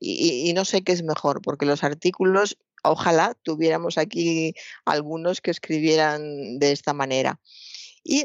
Y, 0.00 0.50
no 0.54 0.64
sé 0.64 0.82
qué 0.82 0.92
es 0.92 1.02
mejor, 1.02 1.42
porque 1.42 1.66
los 1.66 1.84
artículos, 1.84 2.56
ojalá 2.82 3.36
tuviéramos 3.42 3.98
aquí 3.98 4.54
algunos 4.86 5.42
que 5.42 5.50
escribieran 5.50 6.58
de 6.58 6.72
esta 6.72 6.94
manera. 6.94 7.38
Y 8.02 8.24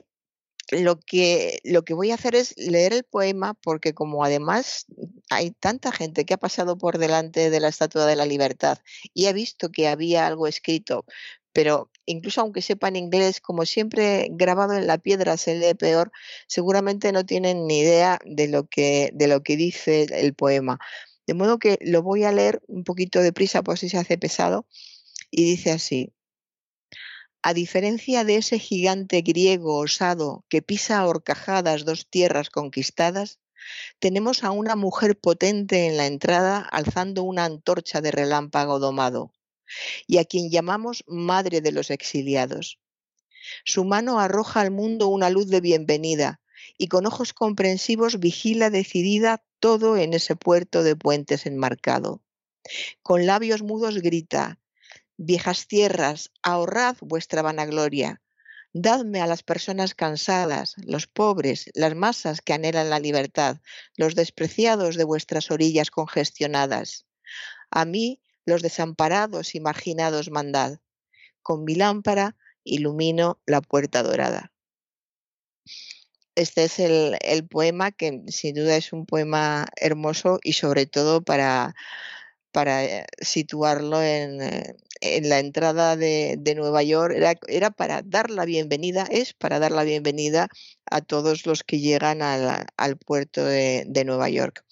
lo 0.72 1.02
que, 1.02 1.60
lo 1.66 1.84
que 1.84 1.94
voy 1.94 2.12
a 2.12 2.16
hacer 2.16 2.34
es 2.36 2.56
leer 2.56 2.94
el 2.94 3.04
poema 3.04 3.56
porque 3.56 3.94
como 3.94 4.24
además 4.24 4.86
hay 5.30 5.52
tanta 5.52 5.92
gente 5.92 6.24
que 6.24 6.36
ha 6.36 6.38
pasado 6.38 6.78
por 6.78 6.98
delante 6.98 7.50
de 7.50 7.60
la 7.60 7.68
Estatua 7.68 8.06
de 8.06 8.16
la 8.16 8.26
Libertad 8.26 8.78
y 9.14 9.26
ha 9.26 9.34
visto 9.34 9.70
que 9.70 9.90
había 9.90 10.28
algo 10.28 10.48
escrito 10.48 11.04
pero 11.54 11.92
incluso 12.06 12.42
aunque 12.42 12.62
sepan 12.62 12.96
inglés, 12.96 13.42
como 13.42 13.66
siempre 13.66 14.28
grabado 14.32 14.74
en 14.74 14.88
la 14.88 14.98
piedra 14.98 15.38
se 15.38 15.56
lee 15.56 15.74
peor, 15.74 16.12
seguramente 16.48 17.12
no 17.12 17.26
tienen 17.26 17.68
ni 17.68 17.80
idea 17.80 18.20
de 18.26 18.48
lo 18.48 18.68
que, 18.68 19.12
de 19.14 19.28
lo 19.28 19.44
que 19.44 19.58
dice 19.58 20.08
el 20.10 20.34
poema. 20.34 20.80
De 21.28 21.34
modo 21.34 21.60
que 21.60 21.78
lo 21.82 22.02
voy 22.04 22.24
a 22.24 22.32
leer 22.32 22.62
un 22.68 22.84
poquito 22.84 23.22
deprisa 23.22 23.64
por 23.64 23.78
si 23.78 23.90
se 23.90 23.98
hace 23.98 24.18
pesado 24.18 24.66
y 25.30 25.46
dice 25.46 25.72
así. 25.72 26.14
A 27.44 27.54
diferencia 27.54 28.24
de 28.24 28.36
ese 28.36 28.60
gigante 28.60 29.22
griego 29.22 29.78
osado 29.78 30.46
que 30.48 30.62
pisa 30.62 31.00
a 31.00 31.08
horcajadas 31.08 31.86
dos 31.86 32.08
tierras 32.08 32.50
conquistadas, 32.50 33.40
tenemos 34.00 34.44
a 34.44 34.52
una 34.52 34.76
mujer 34.76 35.18
potente 35.18 35.88
en 35.88 35.98
la 35.98 36.08
entrada 36.08 36.60
alzando 36.60 37.24
una 37.24 37.46
antorcha 37.46 38.02
de 38.02 38.12
relámpago 38.12 38.80
domado 38.80 39.32
y 40.08 40.18
a 40.18 40.26
quien 40.26 40.50
llamamos 40.50 41.04
Madre 41.08 41.62
de 41.62 41.72
los 41.72 41.92
Exiliados. 41.92 42.80
Su 43.66 43.86
mano 43.86 44.20
arroja 44.20 44.62
al 44.62 44.72
mundo 44.72 45.08
una 45.08 45.30
luz 45.30 45.48
de 45.48 45.62
bienvenida 45.62 46.40
y 46.78 46.88
con 46.88 47.06
ojos 47.06 47.34
comprensivos 47.34 48.20
vigila 48.20 48.70
decidida 48.70 49.44
todo 49.60 49.98
en 49.98 50.14
ese 50.14 50.36
puerto 50.36 50.84
de 50.84 50.96
puentes 50.96 51.46
enmarcado. 51.46 52.22
Con 53.02 53.26
labios 53.26 53.64
mudos 53.64 54.00
grita, 54.00 54.60
Viejas 55.24 55.68
tierras, 55.68 56.32
ahorrad 56.42 56.98
vuestra 57.02 57.44
vanagloria, 57.44 58.24
dadme 58.74 59.22
a 59.22 59.28
las 59.28 59.44
personas 59.44 59.94
cansadas, 59.94 60.74
los 60.84 61.06
pobres, 61.06 61.70
las 61.76 61.94
masas 61.94 62.42
que 62.42 62.54
anhelan 62.54 62.90
la 62.90 63.00
libertad, 63.00 63.58
los 63.98 64.16
despreciados 64.16 64.96
de 64.96 65.04
vuestras 65.04 65.52
orillas 65.52 65.92
congestionadas. 65.92 67.06
A 67.70 67.86
mí 67.86 68.20
los 68.46 68.62
desamparados 68.62 69.56
y 69.56 69.60
marginados 69.60 70.32
mandad. 70.32 70.80
Con 71.42 71.64
mi 71.64 71.76
lámpara 71.76 72.36
ilumino 72.64 73.40
la 73.46 73.62
puerta 73.62 74.04
dorada. 74.04 74.52
Este 76.36 76.64
es 76.64 76.80
el, 76.80 77.48
poema 77.50 77.92
que 77.92 78.22
sin 78.28 78.56
duda 78.56 78.78
es 78.78 78.94
un 78.94 79.06
poema 79.06 79.68
hermoso 79.76 80.40
y 80.44 80.54
sobre 80.54 80.86
todo 80.86 81.22
para, 81.24 81.76
para 82.52 82.86
eh, 82.86 83.06
situarlo 83.20 84.02
en, 84.02 84.42
eh, 84.42 84.76
en, 85.02 85.30
la 85.30 85.40
entrada 85.40 85.96
de, 85.96 86.40
Nueva 86.56 86.84
York, 86.84 87.16
era, 87.48 87.72
para 87.72 88.02
dar 88.04 88.30
la 88.30 88.46
bienvenida, 88.46 89.08
es 89.10 89.34
para 89.34 89.60
dar 89.60 89.72
la 89.72 89.84
bienvenida 89.84 90.48
a 90.86 91.02
todos 91.02 91.46
los 91.46 91.64
que 91.64 91.80
llegan 91.80 92.22
al, 92.22 92.98
puerto 92.98 93.44
de, 93.44 93.86
de, 93.88 94.06
Nueva 94.06 94.30
York. 94.30 94.64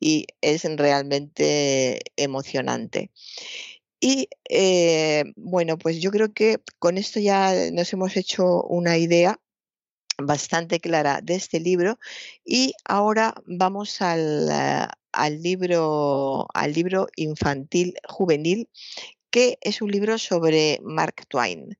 Y 0.00 0.26
es 0.40 0.64
realmente 0.64 2.00
emocionante. 2.16 3.10
Y 4.00 4.28
eh, 4.50 5.24
bueno, 5.36 5.78
pues 5.78 6.00
yo 6.00 6.10
creo 6.10 6.32
que 6.32 6.58
con 6.78 6.98
esto 6.98 7.20
ya 7.20 7.54
nos 7.72 7.92
hemos 7.92 8.16
hecho 8.18 8.62
una 8.64 8.98
idea 8.98 9.40
bastante 10.18 10.80
clara 10.80 11.20
de 11.22 11.36
este 11.36 11.58
libro 11.58 11.98
y 12.44 12.74
ahora 12.84 13.34
vamos 13.46 14.02
al, 14.02 14.50
al 15.12 15.42
libro, 15.42 16.46
al 16.52 16.72
libro 16.72 17.08
infantil 17.16 17.94
juvenil, 18.06 18.68
que 19.34 19.58
es 19.62 19.82
un 19.82 19.90
libro 19.90 20.16
sobre 20.16 20.78
Mark 20.84 21.26
Twain. 21.26 21.76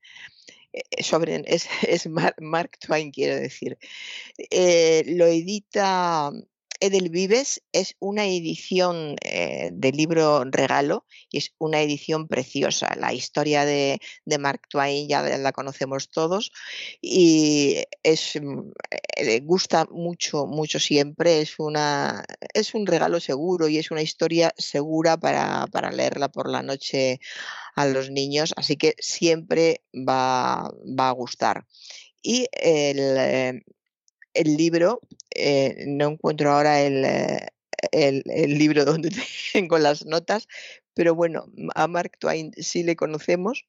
Eh, 0.72 1.04
sobre, 1.04 1.44
es, 1.46 2.08
Mark, 2.08 2.78
Twain, 2.80 3.12
quiero 3.12 3.36
decir. 3.36 3.78
Eh, 4.50 5.04
lo 5.06 5.26
edita 5.26 6.32
Edel 6.80 7.08
Vives 7.08 7.62
es 7.72 7.96
una 7.98 8.26
edición 8.26 9.16
eh, 9.22 9.70
de 9.72 9.92
libro 9.92 10.44
regalo 10.44 11.06
y 11.30 11.38
es 11.38 11.54
una 11.58 11.80
edición 11.80 12.28
preciosa. 12.28 12.94
La 12.96 13.12
historia 13.12 13.64
de, 13.64 14.00
Mark 14.38 14.62
Twain 14.68 15.08
ya 15.08 15.22
la 15.22 15.52
conocemos 15.52 16.10
todos 16.10 16.52
y 17.00 17.84
es, 18.02 18.38
mm, 18.40 18.70
eh, 19.16 19.40
gusta 19.40 19.86
mucho, 19.90 20.46
mucho 20.46 20.78
siempre. 20.80 21.40
Es, 21.40 21.58
una, 21.58 22.24
es 22.52 22.74
un 22.74 22.86
regalo 22.86 23.20
seguro 23.20 23.68
y 23.68 23.78
es 23.78 23.90
una 23.90 24.02
historia 24.02 24.52
segura 24.56 25.16
para, 25.16 25.66
leerla 25.92 26.28
por 26.28 26.50
la 26.50 26.62
noche 26.62 27.20
a 27.76 27.86
los 27.86 28.10
niños, 28.10 28.52
así 28.56 28.76
que 28.76 28.94
siempre 28.98 29.82
va, 29.94 30.70
va 30.98 31.08
a 31.08 31.12
gustar. 31.12 31.66
Y 32.22 32.46
el, 32.52 32.98
eh, 33.18 33.62
el 34.34 34.56
libro, 34.56 35.00
eh, 35.34 35.84
no 35.86 36.08
encuentro 36.10 36.52
ahora 36.52 36.82
eh, 36.82 37.48
el, 37.92 38.22
el, 38.26 38.58
libro 38.58 38.84
donde 38.84 39.10
tengo 39.52 39.78
las 39.78 40.04
notas, 40.06 40.48
pero 40.94 41.14
bueno, 41.14 41.46
a 41.74 41.86
Mark 41.88 42.12
Twain 42.18 42.52
sí 42.56 42.82
le 42.82 42.96
conocemos 42.96 43.64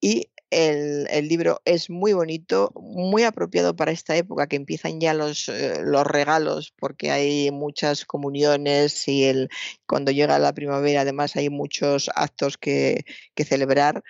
y 0.00 0.30
el, 0.50 1.06
el, 1.10 1.28
libro 1.28 1.60
es 1.64 1.90
muy 1.90 2.12
bonito, 2.12 2.72
muy 2.74 3.22
apropiado 3.22 3.76
para 3.76 3.92
esta 3.92 4.16
época 4.16 4.48
que 4.48 4.56
empiezan 4.56 5.00
ya 5.00 5.14
los, 5.14 5.48
eh, 5.48 5.80
los 5.82 6.04
regalos 6.04 6.72
porque 6.76 7.10
hay 7.12 7.50
muchas 7.52 8.04
comuniones 8.04 9.06
y 9.06 9.24
el, 9.24 9.48
cuando 9.86 10.10
llega 10.10 10.38
la 10.40 10.52
primavera 10.52 11.02
además 11.02 11.36
hay 11.36 11.50
muchos 11.50 12.10
actos 12.14 12.58
que, 12.58 13.04
que 13.34 13.44
celebrar. 13.44 14.02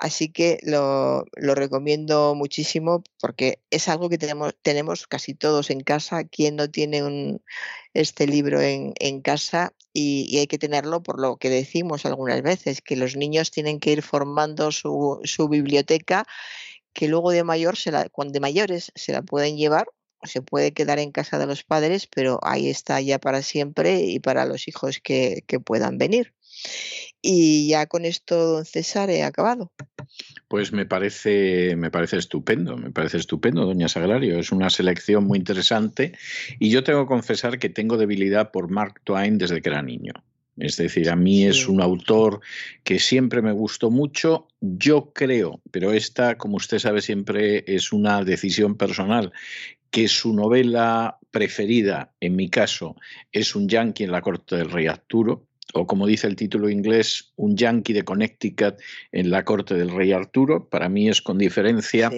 Así 0.00 0.30
que 0.32 0.58
lo, 0.62 1.24
recomiendo 1.36 2.34
muchísimo 2.34 3.04
porque 3.20 3.60
es 3.70 3.86
algo 3.86 4.08
que 4.08 4.16
tenemos, 4.16 4.54
tenemos 4.62 5.06
casi 5.06 5.34
todos 5.34 5.68
en 5.68 5.80
casa. 5.80 6.24
Quien 6.24 6.56
no 6.56 6.70
tiene 6.70 7.04
un, 7.04 7.42
este 7.92 8.26
libro 8.26 8.62
en, 8.62 9.20
casa 9.20 9.74
y, 9.92 10.38
hay 10.38 10.46
que 10.46 10.56
tenerlo 10.56 11.02
por 11.02 11.20
lo 11.20 11.36
que 11.36 11.50
decimos 11.50 12.06
algunas 12.06 12.40
veces, 12.40 12.80
que 12.80 12.96
los 12.96 13.14
niños 13.14 13.50
tienen 13.50 13.78
que 13.78 13.92
ir 13.92 14.02
formando 14.02 14.72
su, 14.72 15.20
su 15.24 15.48
biblioteca, 15.50 16.26
que 16.94 17.08
luego 17.08 17.30
de, 17.30 17.44
mayor 17.44 17.76
se 17.76 17.92
la, 17.92 18.08
cuando 18.08 18.32
de 18.32 18.40
mayores 18.40 18.92
se 18.94 19.12
la 19.12 19.22
pueden 19.22 19.56
llevar 19.58 19.86
se 20.22 20.42
puede 20.42 20.72
quedar 20.72 20.98
en 20.98 21.12
casa 21.12 21.38
de 21.38 21.46
los 21.46 21.64
padres, 21.64 22.06
pero 22.06 22.40
ahí 22.42 22.68
está 22.68 23.00
ya 23.00 23.18
para 23.18 23.40
siempre 23.42 24.02
y 24.02 24.20
para 24.20 24.44
los 24.44 24.68
hijos 24.68 25.00
que 25.00 25.42
puedan 25.64 25.96
venir. 25.96 26.34
Y 27.22 27.68
ya 27.68 27.86
con 27.86 28.04
esto, 28.04 28.36
don 28.36 28.64
César, 28.64 29.10
he 29.10 29.22
acabado. 29.22 29.72
Pues 30.48 30.72
me 30.72 30.86
parece, 30.86 31.76
me 31.76 31.90
parece 31.90 32.16
estupendo, 32.16 32.76
me 32.76 32.90
parece 32.90 33.18
estupendo, 33.18 33.66
doña 33.66 33.88
Sagrario. 33.88 34.38
Es 34.38 34.52
una 34.52 34.70
selección 34.70 35.24
muy 35.24 35.38
interesante 35.38 36.12
y 36.58 36.70
yo 36.70 36.82
tengo 36.82 37.02
que 37.02 37.08
confesar 37.08 37.58
que 37.58 37.68
tengo 37.68 37.96
debilidad 37.96 38.50
por 38.50 38.70
Mark 38.70 39.00
Twain 39.04 39.38
desde 39.38 39.60
que 39.60 39.68
era 39.68 39.82
niño. 39.82 40.12
Es 40.56 40.76
decir, 40.76 41.08
a 41.08 41.16
mí 41.16 41.44
es 41.44 41.68
un 41.68 41.80
autor 41.80 42.40
que 42.84 42.98
siempre 42.98 43.40
me 43.40 43.52
gustó 43.52 43.90
mucho. 43.90 44.48
Yo 44.60 45.12
creo, 45.12 45.62
pero 45.70 45.92
esta, 45.92 46.36
como 46.36 46.56
usted 46.56 46.78
sabe, 46.78 47.00
siempre 47.00 47.64
es 47.66 47.92
una 47.92 48.22
decisión 48.24 48.76
personal, 48.76 49.32
que 49.90 50.06
su 50.08 50.34
novela 50.34 51.18
preferida, 51.30 52.12
en 52.20 52.36
mi 52.36 52.48
caso, 52.50 52.96
es 53.32 53.54
Un 53.54 53.68
Yankee 53.68 54.04
en 54.04 54.12
la 54.12 54.20
corte 54.20 54.56
del 54.56 54.70
rey 54.70 54.86
Arturo, 54.86 55.46
o 55.74 55.86
como 55.86 56.06
dice 56.06 56.26
el 56.26 56.36
título 56.36 56.68
inglés, 56.68 57.32
Un 57.36 57.56
Yankee 57.56 57.92
de 57.92 58.04
Connecticut 58.04 58.76
en 59.12 59.30
la 59.30 59.44
corte 59.44 59.74
del 59.74 59.90
rey 59.90 60.12
Arturo. 60.12 60.68
Para 60.68 60.88
mí 60.88 61.08
es 61.08 61.22
con 61.22 61.38
diferencia 61.38 62.10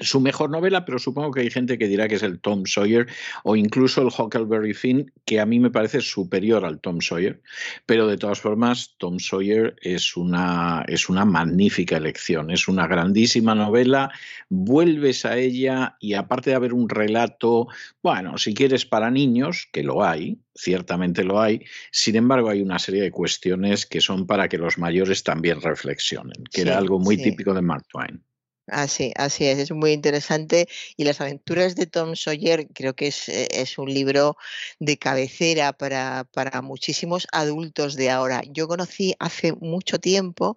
su 0.00 0.20
mejor 0.20 0.50
novela, 0.50 0.84
pero 0.84 0.98
supongo 0.98 1.30
que 1.30 1.40
hay 1.40 1.50
gente 1.50 1.78
que 1.78 1.88
dirá 1.88 2.08
que 2.08 2.16
es 2.16 2.22
el 2.22 2.40
Tom 2.40 2.66
Sawyer 2.66 3.06
o 3.44 3.56
incluso 3.56 4.02
el 4.02 4.08
Huckleberry 4.08 4.74
Finn, 4.74 5.12
que 5.24 5.40
a 5.40 5.46
mí 5.46 5.58
me 5.58 5.70
parece 5.70 6.00
superior 6.00 6.64
al 6.64 6.80
Tom 6.80 7.00
Sawyer. 7.00 7.40
Pero 7.86 8.06
de 8.06 8.16
todas 8.16 8.40
formas, 8.40 8.94
Tom 8.98 9.18
Sawyer 9.18 9.76
es 9.80 10.16
una, 10.16 10.84
es 10.88 11.08
una 11.08 11.24
magnífica 11.24 11.96
elección, 11.96 12.50
es 12.50 12.68
una 12.68 12.86
grandísima 12.86 13.54
novela, 13.54 14.10
vuelves 14.48 15.24
a 15.24 15.36
ella 15.36 15.96
y 16.00 16.14
aparte 16.14 16.50
de 16.50 16.56
haber 16.56 16.72
un 16.72 16.88
relato, 16.88 17.68
bueno, 18.02 18.38
si 18.38 18.54
quieres 18.54 18.86
para 18.86 19.10
niños, 19.10 19.68
que 19.72 19.82
lo 19.82 20.04
hay, 20.04 20.38
ciertamente 20.54 21.24
lo 21.24 21.40
hay, 21.40 21.64
sin 21.90 22.16
embargo 22.16 22.48
hay 22.48 22.62
una 22.62 22.78
serie 22.78 23.02
de 23.02 23.10
cuestiones 23.10 23.86
que 23.86 24.00
son 24.00 24.26
para 24.26 24.48
que 24.48 24.58
los 24.58 24.78
mayores 24.78 25.22
también 25.22 25.60
reflexionen, 25.60 26.44
que 26.50 26.62
era 26.62 26.78
algo 26.78 26.98
muy 26.98 27.16
típico 27.16 27.54
de 27.54 27.62
Mark 27.62 27.84
Twain. 27.88 28.22
Así, 28.68 29.12
así 29.16 29.46
es, 29.46 29.58
es 29.58 29.70
muy 29.70 29.92
interesante. 29.92 30.68
Y 30.96 31.04
las 31.04 31.20
aventuras 31.20 31.76
de 31.76 31.86
Tom 31.86 32.16
Sawyer 32.16 32.66
creo 32.74 32.94
que 32.94 33.08
es, 33.08 33.28
eh, 33.28 33.48
es 33.52 33.78
un 33.78 33.92
libro 33.92 34.36
de 34.80 34.98
cabecera 34.98 35.72
para, 35.72 36.24
para, 36.32 36.62
muchísimos 36.62 37.28
adultos 37.32 37.94
de 37.94 38.10
ahora. 38.10 38.42
Yo 38.50 38.66
conocí 38.66 39.14
hace 39.20 39.52
mucho 39.52 40.00
tiempo 40.00 40.56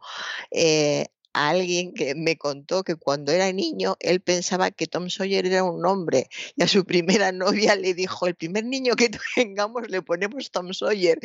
eh, 0.52 1.08
alguien 1.34 1.94
que 1.94 2.16
me 2.16 2.38
contó 2.38 2.84
que 2.84 2.96
cuando 2.96 3.32
era 3.32 3.52
niño 3.52 3.96
él 4.00 4.22
pensaba 4.22 4.72
que 4.72 4.88
Tom 4.88 5.10
Sawyer 5.10 5.46
era 5.46 5.64
un 5.64 5.86
hombre 5.86 6.28
y 6.56 6.64
a 6.64 6.68
su 6.68 6.86
primera 6.86 7.32
novia 7.32 7.76
le 7.76 7.94
dijo, 7.94 8.28
el 8.28 8.36
primer 8.36 8.66
niño 8.66 8.96
que 8.96 9.10
tengamos 9.36 9.90
le 9.90 10.02
ponemos 10.02 10.52
Tom 10.52 10.74
Sawyer. 10.74 11.20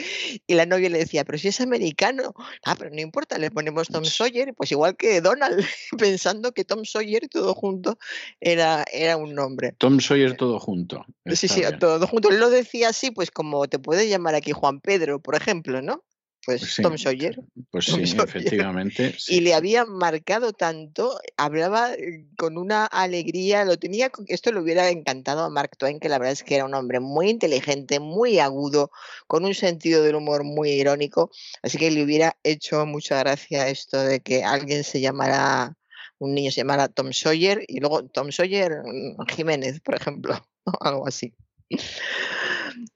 Y 0.47 0.55
la 0.55 0.67
novia 0.67 0.91
le 0.91 0.99
decía, 0.99 1.25
pero 1.25 1.39
si 1.39 1.49
es 1.49 1.61
americano, 1.61 2.35
ah, 2.65 2.75
pero 2.79 2.91
no 2.91 3.01
importa, 3.01 3.39
le 3.39 3.51
ponemos 3.51 3.89
Tom 3.89 4.05
Sawyer, 4.05 4.55
pues 4.55 4.73
igual 4.73 4.97
que 4.97 5.21
Donald, 5.21 5.65
pensando 5.99 6.53
que 6.53 6.65
Tom 6.65 6.85
Sawyer 6.85 7.29
todo 7.29 7.55
junto 7.55 7.99
era, 8.41 8.85
era 8.93 9.17
un 9.17 9.35
nombre. 9.35 9.73
Tom 9.79 10.01
Sawyer 10.01 10.37
todo 10.37 10.59
junto. 10.59 11.05
Sí, 11.27 11.49
sí, 11.49 11.63
todo 11.79 12.07
junto. 12.07 12.31
Él 12.31 12.39
lo 12.39 12.51
decía 12.51 12.91
así, 12.91 13.11
pues 13.11 13.31
como 13.31 13.67
te 13.69 13.79
puede 13.79 14.09
llamar 14.09 14.35
aquí 14.35 14.53
Juan 14.53 14.81
Pedro, 14.81 15.21
por 15.21 15.35
ejemplo, 15.35 15.83
¿no? 15.83 16.03
Pues, 16.45 16.61
pues 16.61 16.77
Tom 16.83 16.99
Sawyer. 16.99 17.41
Pues 17.71 17.87
sí, 17.87 18.03
efectivamente. 18.03 19.15
Y 19.29 19.41
le 19.41 19.55
había 19.55 19.85
marcado 19.85 20.53
tanto, 20.53 21.19
hablaba 21.37 21.95
eh, 21.95 22.27
con 22.37 22.59
una 22.59 22.87
alegría, 22.87 23.65
lo 23.65 23.79
tenía, 23.79 24.11
esto 24.29 24.53
le 24.53 24.61
hubiera 24.61 24.91
encantado 24.91 25.45
a 25.45 25.51
Mark 25.51 25.77
Twain, 25.79 26.01
que 26.01 26.09
la 26.09 26.19
verdad 26.19 26.33
es 26.33 26.43
que 26.43 26.57
era 26.57 26.65
un 26.65 26.75
hombre 26.75 27.01
muy 27.01 27.31
inteligente, 27.31 28.01
muy 28.01 28.39
agudo, 28.39 28.91
con 29.27 29.45
un 29.45 29.55
sentido 29.55 30.03
del 30.03 30.17
humor 30.17 30.45
muy 30.45 30.71
irónico, 30.71 31.31
así 31.63 31.79
que 31.79 31.91
le 31.91 32.03
hubiera 32.03 32.37
hecho 32.43 32.85
mucha 32.87 33.19
gracia 33.19 33.69
esto 33.69 33.99
de 33.99 34.21
que 34.21 34.45
alguien 34.45 34.85
se 34.85 35.01
llamara, 35.01 35.77
un 36.19 36.35
niño 36.35 36.51
se 36.51 36.61
llamara 36.61 36.89
Tom 36.89 37.13
Sawyer 37.13 37.65
y 37.67 37.81
luego 37.81 38.05
Tom 38.07 38.31
Sawyer 38.31 38.83
mm, 38.85 39.27
Jiménez, 39.29 39.81
por 39.81 39.95
ejemplo, 39.95 40.47
algo 40.81 41.07
así. 41.07 41.35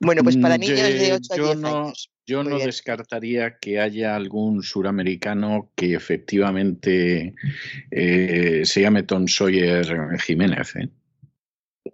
Bueno, 0.00 0.22
pues 0.22 0.36
para 0.36 0.56
mm, 0.56 0.60
niños 0.60 0.80
de 0.80 1.12
8 1.12 1.32
a 1.32 1.36
10 1.36 1.64
años. 1.64 2.10
Yo 2.26 2.44
no 2.44 2.58
descartaría 2.58 3.58
que 3.58 3.80
haya 3.80 4.14
algún 4.14 4.62
suramericano 4.62 5.72
que 5.74 5.94
efectivamente 5.94 7.34
eh, 7.90 8.62
se 8.64 8.82
llame 8.82 9.02
Tom 9.02 9.26
Sawyer 9.26 10.18
Jiménez. 10.20 10.76
¿eh? 10.76 10.90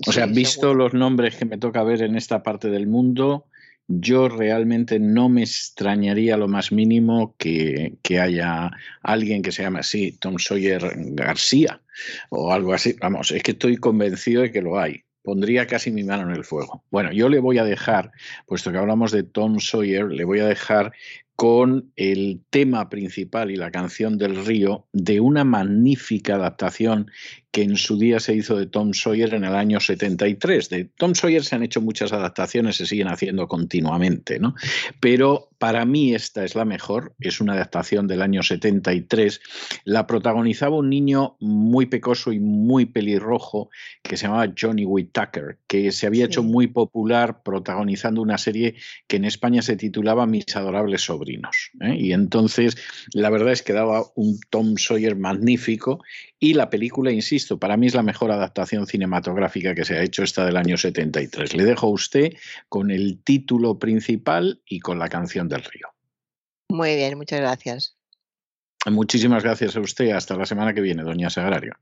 O 0.07 0.13
sea, 0.13 0.27
visto 0.27 0.75
los 0.75 0.93
nombres 0.93 1.37
que 1.37 1.45
me 1.45 1.57
toca 1.57 1.85
ver 1.85 2.03
en 2.03 2.17
esta 2.17 2.43
parte 2.43 2.69
del 2.69 2.89
mundo, 2.89 3.47
yo 3.87 4.29
realmente 4.29 4.99
no 4.99 5.29
me 5.29 5.43
extrañaría 5.43 6.37
lo 6.37 6.49
más 6.49 6.73
mínimo 6.73 7.37
que, 7.39 7.95
que, 8.03 8.19
haya 8.19 8.73
alguien 9.03 9.41
que 9.41 9.53
se 9.53 9.63
llame 9.63 9.79
así, 9.79 10.19
Tom 10.19 10.39
Sawyer 10.39 10.83
García 10.97 11.81
o 12.31 12.53
algo 12.53 12.75
así. 12.75 12.97
Vamos, 13.01 13.31
es 13.31 13.43
que 13.45 13.53
estoy 13.53 13.77
convencido 13.77 14.43
de 14.43 14.51
que 14.51 14.63
lo 14.63 14.81
hay 14.81 15.05
pondría 15.25 15.67
casi 15.67 15.91
mi 15.91 16.05
mano 16.05 16.31
en 16.31 16.37
el 16.37 16.45
fuego. 16.45 16.85
Bueno, 16.91 17.11
yo 17.11 17.31
le 17.31 17.41
voy 17.41 17.57
a 17.57 17.65
dejar, 17.65 18.13
puesto 18.47 18.71
que 18.71 18.79
hablamos 18.79 19.11
de 19.11 19.23
Tom 19.23 19.59
Sawyer, 19.59 20.05
le 20.05 20.25
voy 20.25 20.41
a 20.41 20.47
dejar 20.47 20.93
con 21.37 21.93
el 21.97 22.41
tema 22.51 22.89
principal 22.89 23.51
y 23.51 23.57
la 23.57 23.71
canción 23.71 24.19
del 24.19 24.45
río 24.45 24.87
de 24.93 25.21
una 25.21 25.45
magnífica 25.45 26.37
adaptación 26.37 27.11
que 27.55 27.63
en 27.63 27.77
su 27.77 27.97
día 27.97 28.19
se 28.19 28.35
hizo 28.35 28.57
de 28.57 28.67
Tom 28.67 28.95
Sawyer 28.95 29.33
en 29.33 29.45
el 29.45 29.55
año 29.55 29.79
73. 29.79 30.71
De 30.71 30.85
Tom 30.87 31.15
Sawyer 31.15 31.45
se 31.45 31.55
han 31.55 31.63
hecho 31.63 31.81
muchas 31.81 32.13
adaptaciones, 32.13 32.77
se 32.77 32.85
siguen 32.85 33.07
haciendo 33.07 33.47
continuamente, 33.47 34.41
¿no? 34.41 34.57
Pero 34.99 35.51
para 35.59 35.85
mí 35.85 36.17
esta 36.17 36.45
es 36.45 36.57
la 36.57 36.65
mejor, 36.65 37.15
es 37.21 37.41
una 37.41 37.53
adaptación 37.53 38.09
del 38.09 38.23
año 38.23 38.43
73. 38.43 39.41
La 39.85 40.09
protagonizaba 40.09 40.77
un 40.77 40.91
niño 40.91 41.37
muy 41.39 41.87
pecoso 41.87 42.33
y 42.33 42.41
muy 42.41 42.87
pelirrojo 42.87 43.71
que 44.03 44.17
se 44.17 44.27
llamaba 44.27 44.53
Johnny 44.61 44.85
Whittaker, 44.85 45.59
que 45.69 45.93
se 45.93 46.09
había 46.09 46.25
hecho 46.25 46.43
muy 46.43 46.67
popular 46.67 47.45
protagonizando 47.45 48.21
una 48.21 48.37
serie 48.37 48.75
que 49.07 49.15
en 49.15 49.27
España 49.27 49.63
se 49.63 49.77
titulaba 49.77 50.27
Mis 50.27 50.57
adorables 50.57 51.03
sobrinos. 51.25 51.71
¿eh? 51.81 51.97
Y 51.97 52.13
entonces 52.13 52.77
la 53.13 53.31
verdad 53.31 53.53
es 53.53 53.63
que 53.63 53.73
daba 53.73 54.05
un 54.15 54.39
Tom 54.51 54.77
Sawyer 54.77 55.17
magnífico 55.17 56.03
y 56.39 56.55
la 56.55 56.71
película, 56.71 57.11
insisto, 57.11 57.59
para 57.59 57.77
mí 57.77 57.87
es 57.87 57.95
la 57.95 58.03
mejor 58.03 58.31
adaptación 58.31 58.87
cinematográfica 58.87 59.75
que 59.75 59.85
se 59.85 59.97
ha 59.97 60.03
hecho 60.03 60.23
esta 60.23 60.45
del 60.45 60.57
año 60.57 60.77
73. 60.77 61.55
Le 61.55 61.65
dejo 61.65 61.87
a 61.87 61.91
usted 61.91 62.35
con 62.69 62.91
el 62.91 63.23
título 63.23 63.79
principal 63.79 64.61
y 64.67 64.81
con 64.81 64.99
la 64.99 65.09
canción 65.09 65.49
del 65.49 65.63
río. 65.63 65.89
Muy 66.69 66.97
bien, 66.97 67.17
muchas 67.17 67.41
gracias. 67.41 67.97
Muchísimas 68.87 69.43
gracias 69.43 69.77
a 69.77 69.81
usted. 69.81 70.11
Hasta 70.11 70.37
la 70.37 70.45
semana 70.45 70.75
que 70.75 70.83
viene, 70.83 71.03
doña 71.03 71.31
Sagrario. 71.31 71.75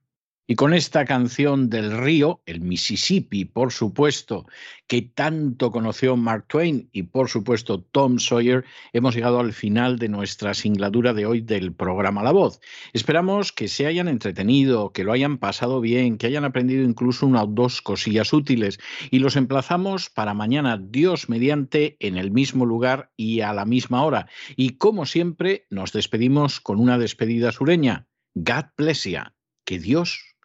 Y 0.49 0.57
con 0.57 0.75
esta 0.75 1.05
canción 1.05 1.71
del 1.71 1.97
río, 1.97 2.43
el 2.47 2.61
Mississippi, 2.61 3.45
por 3.45 3.71
supuesto, 3.71 4.47
que 4.89 5.03
tanto 5.03 5.71
conoció 5.71 6.17
Mark 6.17 6.47
Twain 6.49 6.91
y 6.93 7.05
por 7.05 7.29
supuesto 7.29 7.81
Tom 7.81 8.19
Sawyer, 8.19 8.65
hemos 8.93 9.15
llegado 9.15 9.39
al 9.39 9.53
final 9.53 10.01
de 10.01 10.09
nuestra 10.09 10.53
singladura 10.53 11.15
de 11.15 11.27
hoy 11.27 11.43
del 11.43 11.73
programa 11.73 12.25
La 12.25 12.33
Voz. 12.33 12.61
Esperamos 12.93 13.53
que 13.53 13.69
se 13.69 13.87
hayan 13.87 14.09
entretenido, 14.09 14.93
que 14.93 15.05
lo 15.05 15.13
hayan 15.13 15.39
pasado 15.39 15.81
bien, 15.81 16.19
que 16.19 16.27
hayan 16.27 16.45
aprendido 16.45 16.83
incluso 16.83 17.25
una 17.25 17.45
o 17.45 17.47
dos 17.47 17.81
cosillas 17.81 18.33
útiles 18.33 18.81
y 19.13 19.21
los 19.21 19.37
emplazamos 19.37 20.11
para 20.11 20.35
mañana, 20.35 20.77
Dios 20.77 21.29
mediante, 21.29 21.97
en 22.01 22.17
el 22.17 22.33
mismo 22.33 22.67
lugar 22.67 23.13
y 23.17 23.43
a 23.43 23.53
la 23.53 23.65
misma 23.65 24.05
hora. 24.05 24.27
Y 24.57 24.71
como 24.71 25.07
siempre, 25.07 25.67
nos 25.71 25.93
despedimos 25.93 26.61
con 26.61 26.81
una 26.81 26.99
despedida 26.99 27.53
sureña. 27.53 28.09
God 28.35 28.65
bless 28.77 29.05
you. 29.05 29.21
Que 29.65 29.79
Dios 29.79 30.32